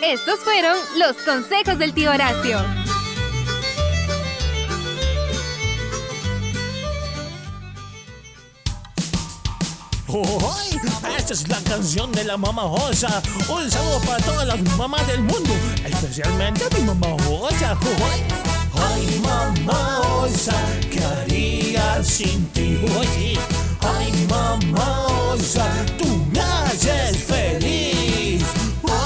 Estos 0.02 0.40
fueron 0.40 0.76
los 0.98 1.16
consejos 1.24 1.78
del 1.78 1.92
tío 1.92 2.10
Horacio. 2.10 2.83
Esta 11.18 11.32
es 11.32 11.48
la 11.48 11.58
canción 11.62 12.12
de 12.12 12.22
la 12.22 12.36
mamá 12.36 12.62
Josa. 12.62 13.20
Un 13.48 13.68
saludo 13.68 13.98
para 14.06 14.22
todas 14.22 14.46
las 14.46 14.60
mamás 14.76 15.04
del 15.08 15.22
mundo, 15.22 15.52
especialmente 15.84 16.64
a 16.64 16.78
mi 16.78 16.84
mamá 16.84 17.16
Josa. 17.26 17.76
¡Ay! 18.76 19.20
Mamá 19.24 20.00
Osa, 20.22 20.54
¿qué 20.90 21.02
haría 21.02 22.02
sin 22.04 22.46
ti? 22.52 22.78
Oye, 22.96 23.38
ay, 23.80 24.12
mamá 24.28 25.06
Osa, 25.32 25.66
tú 25.98 26.06
me 26.32 26.40
haces 26.40 27.16
feliz. 27.18 28.44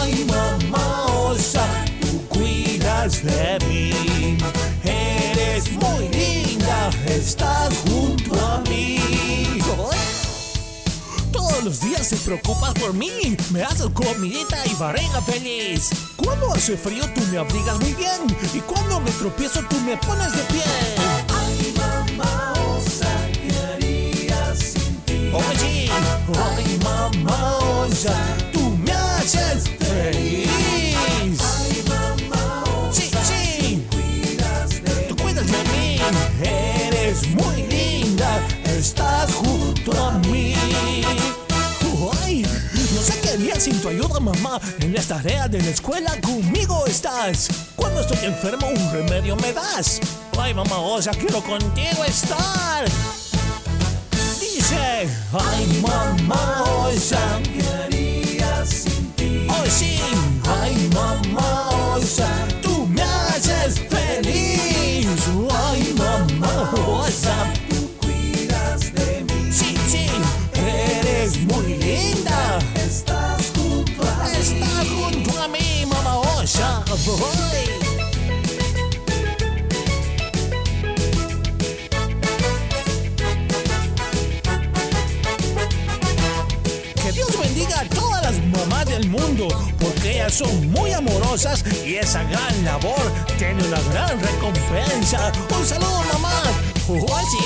Ay, 0.01 0.27
mamá 0.27 1.07
Osa, 1.07 1.64
tú 2.03 2.21
cuidas 2.29 3.23
de 3.23 3.59
mí. 3.66 3.67
Preocupas 12.29 12.75
por 12.75 12.93
mí. 12.93 13.37
Me 13.51 13.62
haces 13.62 13.88
comidita 13.95 14.59
y 14.67 14.75
barriga 14.75 15.23
feliz. 15.23 15.88
Cuando 16.17 16.53
hace 16.53 16.77
frío 16.77 17.05
tú 17.14 17.23
me 17.33 17.38
abrigas 17.38 17.81
muy 17.81 17.95
bien. 17.95 18.21
Y 18.53 18.61
cuando 18.61 19.01
me 19.01 19.11
tropiezo 19.12 19.62
tú 19.71 19.81
me 19.81 19.97
pones 19.97 20.37
de 20.37 20.43
pie. 20.43 20.62
Ay, 21.29 21.75
mamá, 21.75 22.53
osa, 22.77 23.09
¿qué 23.33 23.57
haría 23.73 24.55
sin 24.55 24.97
ti? 25.07 25.31
Oye, 25.33 25.91
ay, 25.91 26.79
mamá, 26.85 27.57
osa, 27.57 28.14
tú 28.53 28.77
me 28.85 28.93
haces 28.93 29.64
feliz. 29.79 30.51
Ay, 30.99 31.85
mamá, 31.88 32.64
sí, 32.93 33.11
sí. 33.27 33.87
Tú 35.09 35.17
cuidas 35.17 35.47
de 35.47 35.62
mí. 35.73 35.99
Eres 36.43 37.27
muy 37.29 37.62
linda. 37.69 38.47
Estás 38.64 39.33
junto 39.33 39.93
a 40.05 40.12
mí. 40.29 40.58
Sin 43.61 43.81
tu 43.81 43.88
ayuda, 43.88 44.21
mamá. 44.21 44.61
En 44.81 44.94
las 44.94 45.07
tareas 45.07 45.51
de 45.51 45.61
la 45.61 45.71
escuela 45.71 46.12
conmigo 46.21 46.87
estás. 46.87 47.49
Cuando 47.77 48.01
estoy 48.01 48.18
enfermo, 48.25 48.68
un 48.68 48.92
remedio 48.92 49.37
me 49.37 49.53
das. 49.53 50.01
Ay, 50.38 50.55
mamá, 50.55 50.79
osa, 50.79 51.11
quiero 51.12 51.42
contigo 51.42 52.05
estar. 52.05 52.85
Dice, 54.40 55.09
ay, 55.33 55.83
mamá, 55.83 56.88
¿qué 57.42 57.68
haría 57.68 58.66
sin 58.66 59.12
ti? 59.12 59.47
Oh, 59.51 59.64
sí, 59.68 59.99
ay, 60.62 60.90
mamá, 60.94 61.67
son 90.31 90.71
muy 90.71 90.93
amorosas 90.93 91.64
y 91.87 91.97
esa 91.97 92.23
gran 92.25 92.64
labor 92.64 93.01
tiene 93.38 93.62
una 93.64 93.81
gran 93.93 94.21
recompensa. 94.21 95.33
Un 95.57 95.67
saludo, 95.67 96.03
mamá. 96.12 96.43
Oh, 96.88 97.21
sí. 97.31 97.45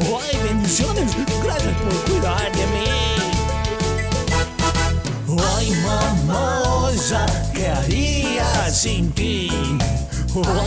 ¡Ay, 0.00 0.38
bendiciones! 0.44 1.12
Gracias 1.44 1.74
por 1.76 1.94
cuidar 2.10 2.52
de 2.52 2.66
mí. 2.66 2.88
¡Ay, 5.56 5.70
mamá 5.82 6.62
osa! 6.62 7.26
¿Qué 7.54 7.68
haría 7.68 8.70
sin 8.70 9.12
ti? 9.12 9.50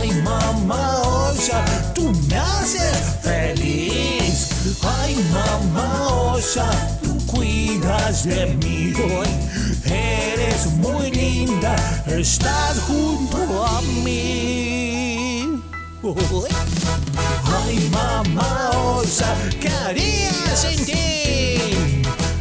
¡Ay, 0.00 0.10
mamá 0.22 1.00
osa! 1.02 1.64
¡Tú 1.94 2.12
me 2.28 2.36
haces 2.36 2.96
feliz! 3.22 4.50
¡Ay, 4.82 5.16
mamá 5.32 6.08
osa! 6.34 6.70
¡Tú 7.01 7.01
cuidas 7.32 8.24
de 8.24 8.46
mí! 8.62 8.92
¡Ay, 8.94 10.32
eres 10.34 10.66
muy 10.76 11.10
linda! 11.10 11.74
¡Estás 12.06 12.78
junto 12.86 13.64
a 13.64 13.80
mí! 14.04 15.60
¡Ay! 17.44 17.90
Mamá 17.90 18.70
osa, 18.96 19.34
¿qué 19.60 19.68
haría 19.68 20.56
sin 20.56 20.84
ti? 20.84 21.74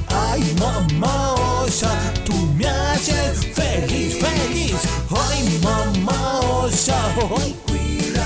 Ay, 0.09 0.55
mamá 0.59 1.33
osa, 1.61 1.91
tú 2.25 2.33
me 2.57 2.67
haces 2.67 3.45
feliz, 3.55 4.17
feliz. 4.19 4.75
Ay, 5.09 5.59
mamá 5.63 6.39
osa, 6.39 6.97
ay, 7.37 7.55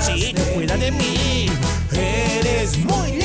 sí, 0.05 0.33
tú 0.33 0.41
cuida 0.53 0.75
de 0.77 0.91
mí. 0.91 1.47
Eres 1.91 2.77
muy 2.77 3.11
linda. 3.11 3.24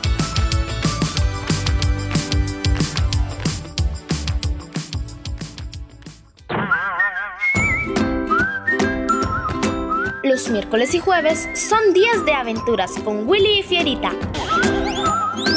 Miércoles 10.61 10.93
y 10.93 10.99
jueves 10.99 11.49
son 11.55 11.91
días 11.91 12.23
de 12.23 12.33
aventuras 12.33 12.91
con 13.03 13.27
Willy 13.27 13.59
y 13.59 13.63
Fierita. 13.63 14.11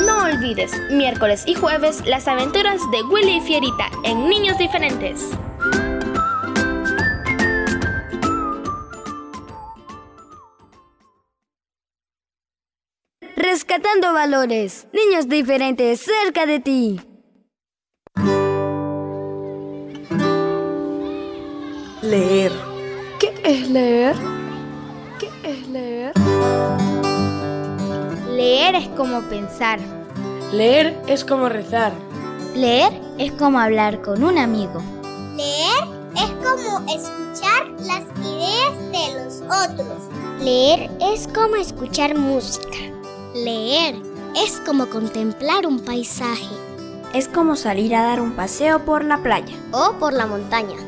No 0.07 0.25
olvides, 0.25 0.73
miércoles 0.91 1.45
y 1.47 1.55
jueves, 1.55 2.03
las 2.07 2.27
aventuras 2.27 2.81
de 2.91 3.03
Willy 3.03 3.37
y 3.37 3.41
Fierita 3.43 3.91
en 4.05 4.31
Niños 4.31 4.57
Diferentes. 4.57 5.29
Rescatando 13.37 14.15
valores. 14.15 14.87
Niños 14.95 15.29
diferentes 15.29 16.01
cerca 16.01 16.47
de 16.47 16.61
ti. 16.61 17.01
Leer. 22.01 22.53
¿Qué 23.21 23.35
es 23.45 23.69
leer? 23.69 24.17
¿Qué 24.17 24.23
es 24.23 24.23
leer? 24.23 24.34
Leer 28.65 28.77
es 28.77 28.89
como 28.97 29.21
pensar. 29.29 29.79
Leer 30.51 30.99
es 31.07 31.23
como 31.23 31.51
rezar. 31.51 31.93
Leer 32.55 32.99
es 33.19 33.31
como 33.33 33.59
hablar 33.59 34.01
con 34.01 34.25
un 34.25 34.39
amigo. 34.39 34.83
Leer 35.37 35.85
es 36.17 36.31
como 36.43 36.81
escuchar 36.91 37.69
las 37.81 38.05
ideas 38.25 38.79
de 38.91 39.23
los 39.23 39.43
otros. 39.43 40.09
Leer 40.41 40.91
es 40.99 41.29
como 41.29 41.57
escuchar 41.57 42.17
música. 42.17 42.79
Leer 43.35 43.97
es 44.35 44.59
como 44.65 44.87
contemplar 44.87 45.67
un 45.67 45.81
paisaje. 45.81 46.57
Es 47.13 47.29
como 47.29 47.57
salir 47.57 47.95
a 47.95 48.03
dar 48.03 48.23
un 48.23 48.33
paseo 48.33 48.83
por 48.87 49.05
la 49.05 49.19
playa. 49.19 49.55
O 49.73 49.93
por 50.01 50.15
la 50.15 50.25
montaña. 50.25 50.79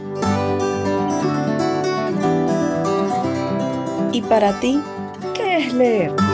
¿Y 4.12 4.22
para 4.22 4.58
ti, 4.60 4.80
qué 5.34 5.58
es 5.58 5.74
leer? 5.74 6.25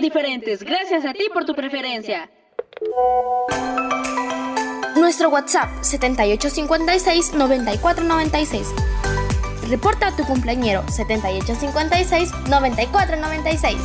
Diferentes, 0.00 0.62
gracias 0.62 1.04
a 1.04 1.12
ti 1.12 1.26
por 1.32 1.44
tu 1.44 1.54
preferencia. 1.54 2.28
Nuestro 4.96 5.28
WhatsApp 5.28 5.68
7856-9496. 5.82 8.66
Reporta 9.68 10.08
a 10.08 10.16
tu 10.16 10.24
cumpleañero 10.24 10.82
7856-9496. 10.86 13.76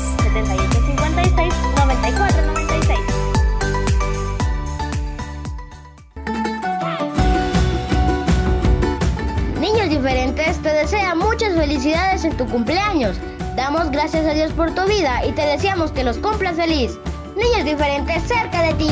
7856-9496. 9.60 9.60
Niños 9.60 9.90
diferentes 9.90 10.62
te 10.62 10.70
desea 10.70 11.14
muchas 11.14 11.54
felicidades 11.56 12.24
en 12.24 12.38
tu 12.38 12.48
cumpleaños. 12.48 13.20
Damos 13.56 13.90
gracias 13.90 14.26
a 14.26 14.34
Dios 14.34 14.52
por 14.52 14.76
tu 14.76 14.86
vida 14.86 15.26
y 15.26 15.32
te 15.32 15.44
deseamos 15.44 15.92
que 15.92 16.04
los 16.04 16.18
cumplas 16.18 16.58
feliz. 16.58 17.00
Niños 17.38 17.64
diferentes 17.64 18.24
cerca 18.24 18.62
de 18.62 18.74
ti. 18.74 18.90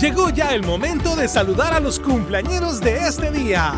Llegó 0.00 0.30
ya 0.30 0.52
el 0.52 0.64
momento 0.64 1.14
de 1.14 1.28
saludar 1.28 1.72
a 1.72 1.78
los 1.78 2.00
cumpleañeros 2.00 2.80
de 2.80 2.96
este 2.96 3.30
día. 3.30 3.72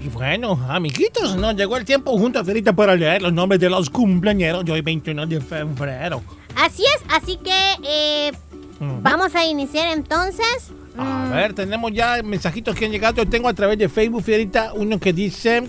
Y 0.00 0.08
bueno, 0.08 0.58
amiguitos, 0.66 1.36
nos 1.36 1.54
llegó 1.56 1.76
el 1.76 1.84
tiempo 1.84 2.12
junto 2.12 2.38
a 2.38 2.44
Ferita 2.44 2.72
para 2.72 2.96
leer 2.96 3.20
los 3.20 3.34
nombres 3.34 3.60
de 3.60 3.68
los 3.68 3.90
cumpleaños 3.90 4.64
de 4.64 4.72
hoy 4.72 4.80
21 4.80 5.26
de 5.26 5.42
febrero. 5.42 6.22
Así 6.56 6.84
es, 6.84 7.02
así 7.10 7.36
que 7.36 7.76
eh, 7.84 8.32
vamos 8.80 9.34
a 9.34 9.44
iniciar 9.44 9.92
entonces. 9.94 10.72
A 10.98 11.30
ver, 11.34 11.52
tenemos 11.54 11.92
ya 11.92 12.22
mensajitos 12.22 12.74
que 12.74 12.86
han 12.86 12.90
llegado. 12.92 13.16
Yo 13.22 13.28
tengo 13.28 13.48
a 13.48 13.54
través 13.54 13.78
de 13.78 13.88
Facebook, 13.88 14.22
Fierita, 14.22 14.72
uno 14.74 14.98
que 14.98 15.12
dice... 15.12 15.68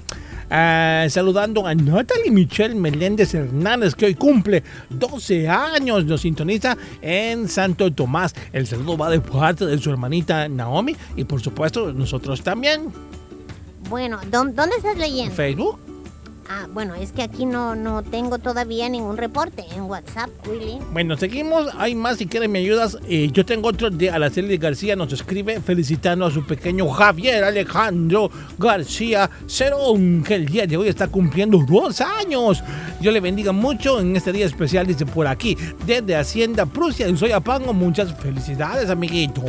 ah, 0.49 1.05
saludando 1.09 1.67
a 1.67 1.75
Natalie 1.75 2.31
Michelle 2.31 2.73
Meléndez 2.75 3.33
Hernández, 3.35 3.93
que 3.93 4.05
hoy 4.07 4.15
cumple 4.15 4.63
12 4.89 5.47
años, 5.47 6.05
nos 6.05 6.21
sintoniza 6.21 6.75
en 7.01 7.47
Santo 7.47 7.91
Tomás. 7.93 8.33
El 8.51 8.65
saludo 8.65 8.97
va 8.97 9.09
de 9.11 9.19
parte 9.21 9.65
de 9.67 9.77
su 9.77 9.91
hermanita 9.91 10.47
Naomi 10.49 10.95
y 11.15 11.23
por 11.25 11.39
supuesto 11.41 11.93
nosotros 11.93 12.41
también. 12.41 12.87
Bueno, 13.89 14.19
¿dó- 14.31 14.45
¿dónde 14.45 14.75
estás 14.77 14.97
leyendo? 14.97 15.33
Facebook. 15.35 15.79
Ah, 16.51 16.65
bueno, 16.73 16.95
es 16.95 17.11
que 17.11 17.21
aquí 17.21 17.45
no, 17.45 17.75
no 17.75 18.01
tengo 18.01 18.39
todavía 18.39 18.89
ningún 18.89 19.17
reporte 19.17 19.63
en 19.75 19.83
WhatsApp, 19.83 20.31
Willy. 20.47 20.79
Bueno, 20.91 21.15
seguimos. 21.15 21.67
Hay 21.77 21.93
más 21.93 22.17
si 22.17 22.25
quieren 22.25 22.51
me 22.51 22.57
ayudas. 22.57 22.97
Eh, 23.07 23.29
yo 23.31 23.45
tengo 23.45 23.69
otro 23.69 23.91
de 23.91 24.09
Araceli 24.09 24.57
García. 24.57 24.95
Nos 24.95 25.13
escribe 25.13 25.61
felicitando 25.61 26.25
a 26.25 26.31
su 26.31 26.43
pequeño 26.47 26.89
Javier 26.89 27.43
Alejandro 27.43 28.31
García 28.57 29.29
Cerón, 29.45 30.23
que 30.23 30.33
el 30.35 30.47
día 30.47 30.65
de 30.65 30.75
hoy 30.75 30.87
está 30.87 31.07
cumpliendo 31.07 31.59
dos 31.69 32.01
años. 32.01 32.63
Yo 32.99 33.11
le 33.11 33.19
bendiga 33.19 33.51
mucho 33.51 33.99
en 33.99 34.15
este 34.15 34.31
día 34.31 34.47
especial, 34.47 34.87
dice 34.87 35.05
por 35.05 35.27
aquí, 35.27 35.55
desde 35.85 36.15
Hacienda 36.15 36.65
Prusia 36.65 37.05
en 37.05 37.15
Soyapango. 37.17 37.73
Muchas 37.75 38.11
felicidades, 38.19 38.89
amiguito. 38.89 39.43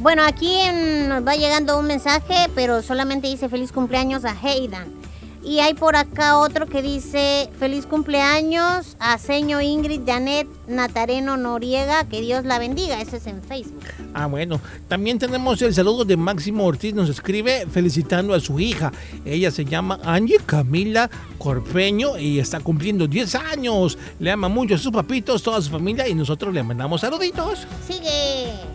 Bueno, 0.00 0.22
aquí 0.26 0.54
en- 0.54 1.08
nos 1.08 1.26
va 1.26 1.34
llegando 1.36 1.78
un 1.78 1.86
mensaje, 1.86 2.34
pero 2.54 2.82
solamente 2.82 3.26
dice 3.26 3.48
feliz 3.48 3.72
cumpleaños 3.72 4.26
a 4.26 4.34
Heidan. 4.38 4.99
Y 5.42 5.60
hay 5.60 5.72
por 5.74 5.96
acá 5.96 6.38
otro 6.38 6.66
que 6.66 6.82
dice 6.82 7.48
feliz 7.58 7.86
cumpleaños 7.86 8.96
a 8.98 9.16
Seño 9.16 9.60
Ingrid 9.60 10.02
Janet 10.06 10.46
Natareno 10.66 11.36
Noriega, 11.38 12.04
que 12.04 12.20
Dios 12.20 12.44
la 12.44 12.58
bendiga. 12.58 13.00
Eso 13.00 13.16
es 13.16 13.26
en 13.26 13.42
Facebook. 13.42 13.82
Ah, 14.12 14.26
bueno. 14.26 14.60
También 14.88 15.18
tenemos 15.18 15.62
el 15.62 15.74
saludo 15.74 16.04
de 16.04 16.16
Máximo 16.16 16.66
Ortiz. 16.66 16.94
Nos 16.94 17.08
escribe 17.08 17.66
felicitando 17.70 18.34
a 18.34 18.40
su 18.40 18.60
hija. 18.60 18.92
Ella 19.24 19.50
se 19.50 19.64
llama 19.64 19.98
Angie 20.04 20.40
Camila 20.44 21.10
Corpeño 21.38 22.18
y 22.18 22.38
está 22.38 22.60
cumpliendo 22.60 23.06
10 23.06 23.34
años. 23.36 23.96
Le 24.18 24.30
ama 24.30 24.48
mucho 24.48 24.74
a 24.74 24.78
sus 24.78 24.92
papitos, 24.92 25.42
toda 25.42 25.62
su 25.62 25.70
familia 25.70 26.06
y 26.06 26.14
nosotros 26.14 26.52
le 26.52 26.62
mandamos 26.62 27.00
saluditos. 27.00 27.66
Sigue. 27.86 28.69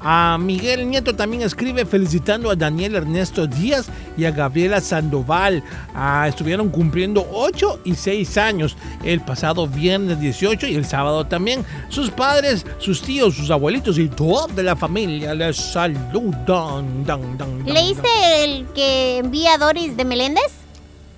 A 0.00 0.38
Miguel 0.40 0.88
Nieto 0.88 1.14
también 1.14 1.42
escribe 1.42 1.84
felicitando 1.84 2.50
a 2.50 2.56
Daniel 2.56 2.94
Ernesto 2.94 3.46
Díaz 3.46 3.88
y 4.16 4.24
a 4.24 4.30
Gabriela 4.30 4.80
Sandoval. 4.80 5.62
Ah, 5.94 6.26
estuvieron 6.28 6.68
cumpliendo 6.68 7.26
8 7.32 7.80
y 7.84 7.94
6 7.94 8.36
años 8.38 8.76
el 9.04 9.20
pasado 9.20 9.66
viernes 9.66 10.20
18 10.20 10.68
y 10.68 10.76
el 10.76 10.84
sábado 10.84 11.26
también. 11.26 11.64
Sus 11.88 12.10
padres, 12.10 12.64
sus 12.78 13.02
tíos, 13.02 13.34
sus 13.34 13.50
abuelitos 13.50 13.98
y 13.98 14.08
toda 14.08 14.62
la 14.62 14.76
familia 14.76 15.34
les 15.34 15.56
saludan. 15.56 16.44
Dan, 16.46 17.04
dan, 17.04 17.38
dan, 17.38 17.64
¿Leíste 17.64 18.08
el 18.44 18.66
que 18.74 19.18
envía 19.18 19.58
Doris 19.58 19.96
de 19.96 20.04
Meléndez? 20.04 20.52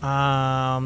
Ah, 0.02 0.80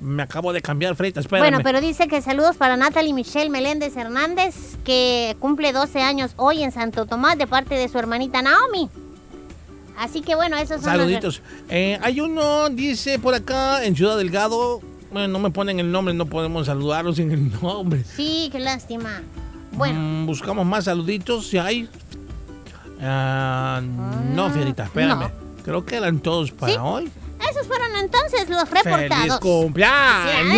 me 0.00 0.22
acabo 0.22 0.52
de 0.52 0.62
cambiar, 0.62 0.96
Freita, 0.96 1.20
espérame. 1.20 1.42
Bueno, 1.50 1.60
pero 1.62 1.80
dice 1.80 2.08
que 2.08 2.22
saludos 2.22 2.56
para 2.56 2.76
Natalie 2.76 3.12
Michelle 3.12 3.50
Meléndez 3.50 3.96
Hernández, 3.96 4.76
que 4.84 5.36
cumple 5.40 5.72
12 5.72 6.00
años 6.00 6.32
hoy 6.36 6.62
en 6.62 6.72
Santo 6.72 7.06
Tomás 7.06 7.36
de 7.38 7.46
parte 7.46 7.74
de 7.74 7.88
su 7.88 7.98
hermanita 7.98 8.40
Naomi. 8.42 8.88
Así 9.98 10.22
que 10.22 10.34
bueno, 10.34 10.56
esos 10.56 10.80
son 10.80 10.92
los... 10.92 11.02
Saluditos. 11.02 11.42
Eh, 11.68 11.98
hay 12.02 12.20
uno, 12.20 12.70
dice 12.70 13.18
por 13.18 13.34
acá, 13.34 13.84
en 13.84 13.94
Ciudad 13.94 14.16
Delgado. 14.16 14.80
Bueno, 15.12 15.28
no 15.28 15.38
me 15.38 15.50
ponen 15.50 15.78
el 15.80 15.92
nombre, 15.92 16.14
no 16.14 16.24
podemos 16.26 16.66
saludarlos 16.66 17.16
sin 17.16 17.30
el 17.30 17.50
nombre. 17.60 18.02
Sí, 18.04 18.48
qué 18.50 18.60
lástima. 18.60 19.20
Bueno, 19.72 20.00
Mm, 20.00 20.26
buscamos 20.26 20.64
más 20.64 20.84
saluditos, 20.84 21.46
si 21.48 21.58
hay. 21.58 21.88
Ah, 23.02 23.80
no, 24.34 24.50
Fierita, 24.50 24.84
espérame. 24.84 25.30
Creo 25.64 25.84
que 25.84 25.96
eran 25.96 26.20
todos 26.20 26.50
para 26.50 26.72
¿Sí? 26.72 26.78
hoy. 26.82 27.10
Esos 27.50 27.66
fueron 27.66 27.96
entonces 27.96 28.48
los 28.48 28.70
reportados. 28.70 29.08
¡Feliz 29.08 29.38
cumpleaños! 29.40 30.50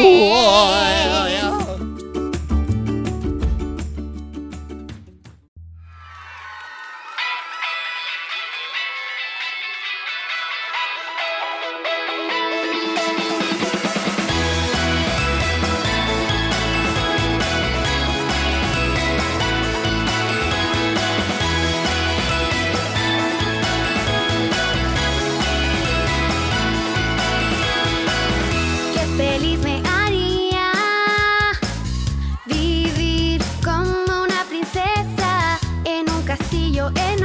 Radio 36.83 36.91
en 36.97 37.22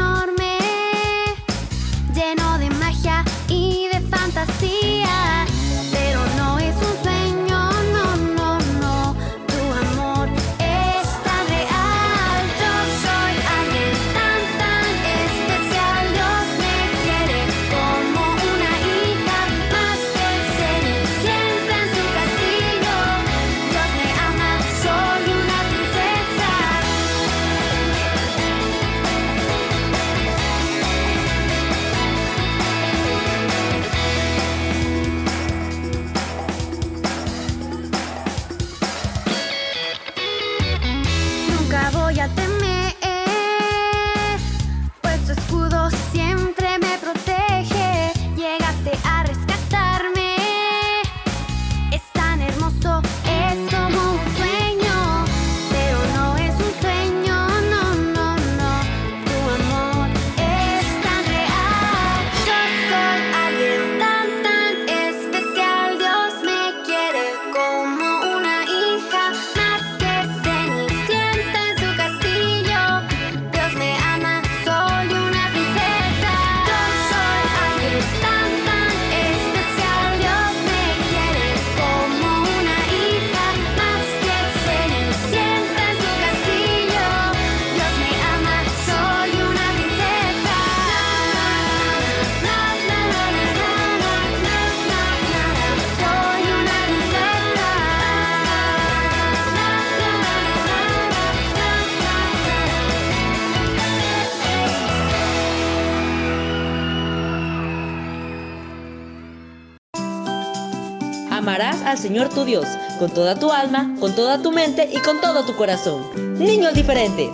Señor 112.18 112.34
tu 112.34 112.46
Dios 112.46 112.66
con 112.98 113.12
toda 113.12 113.36
tu 113.36 113.52
alma, 113.52 113.96
con 114.00 114.16
toda 114.16 114.42
tu 114.42 114.52
mente 114.52 114.90
y 114.92 114.98
con 115.02 115.22
todo 115.22 115.46
tu 115.46 115.56
corazón. 115.56 116.02
Niños 116.40 116.74
diferentes. 116.74 117.30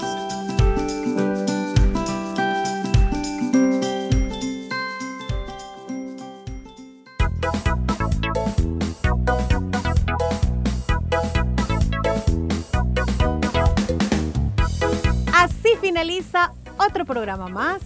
Así 15.34 15.78
finaliza 15.80 16.52
otro 16.78 17.06
programa 17.06 17.48
más 17.48 17.80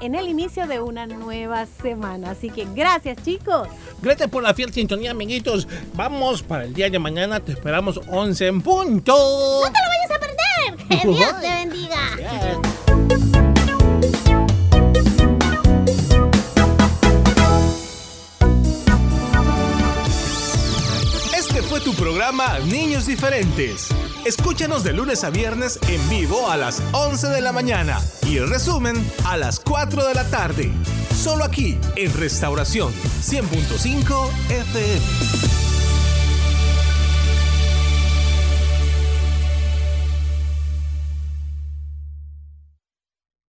en 0.00 0.16
el 0.16 0.28
inicio 0.28 0.66
de 0.66 0.80
una 0.80 1.06
nueva 1.06 1.66
semana. 1.66 2.30
Así 2.30 2.50
que 2.50 2.66
gracias 2.74 3.22
chicos. 3.22 3.68
Gracias 4.02 4.30
por 4.30 4.42
la 4.42 4.54
fiel 4.54 4.72
sintonía, 4.72 5.10
amiguitos. 5.10 5.68
Vamos 5.94 6.42
para 6.42 6.64
el 6.64 6.72
día 6.72 6.88
de 6.88 6.98
mañana. 6.98 7.40
Te 7.40 7.52
esperamos 7.52 8.00
11 8.08 8.46
en 8.46 8.62
punto. 8.62 9.12
¡No 9.12 9.70
te 9.70 9.78
lo 9.78 9.88
vayas 9.88 10.10
a 10.10 10.20
perder! 10.20 10.88
¡Que 11.00 11.08
Dios 11.08 11.40
te 11.40 11.48
bendiga! 11.48 12.00
Este 21.36 21.62
fue 21.62 21.80
tu 21.80 21.94
programa 21.94 22.58
Niños 22.60 23.06
Diferentes. 23.06 23.88
Escúchanos 24.24 24.82
de 24.82 24.94
lunes 24.94 25.24
a 25.24 25.30
viernes 25.30 25.78
en 25.88 26.08
vivo 26.08 26.50
a 26.50 26.56
las 26.56 26.82
11 26.92 27.28
de 27.28 27.40
la 27.42 27.52
mañana 27.52 28.00
y 28.26 28.38
el 28.38 28.48
resumen 28.48 28.96
a 29.24 29.36
las 29.36 29.60
4 29.60 30.06
de 30.06 30.14
la 30.14 30.24
tarde. 30.30 30.72
Solo 31.22 31.44
aquí 31.44 31.76
en 31.96 32.14
Restauración 32.14 32.94
100.5 32.94 34.30
FM. 34.48 35.49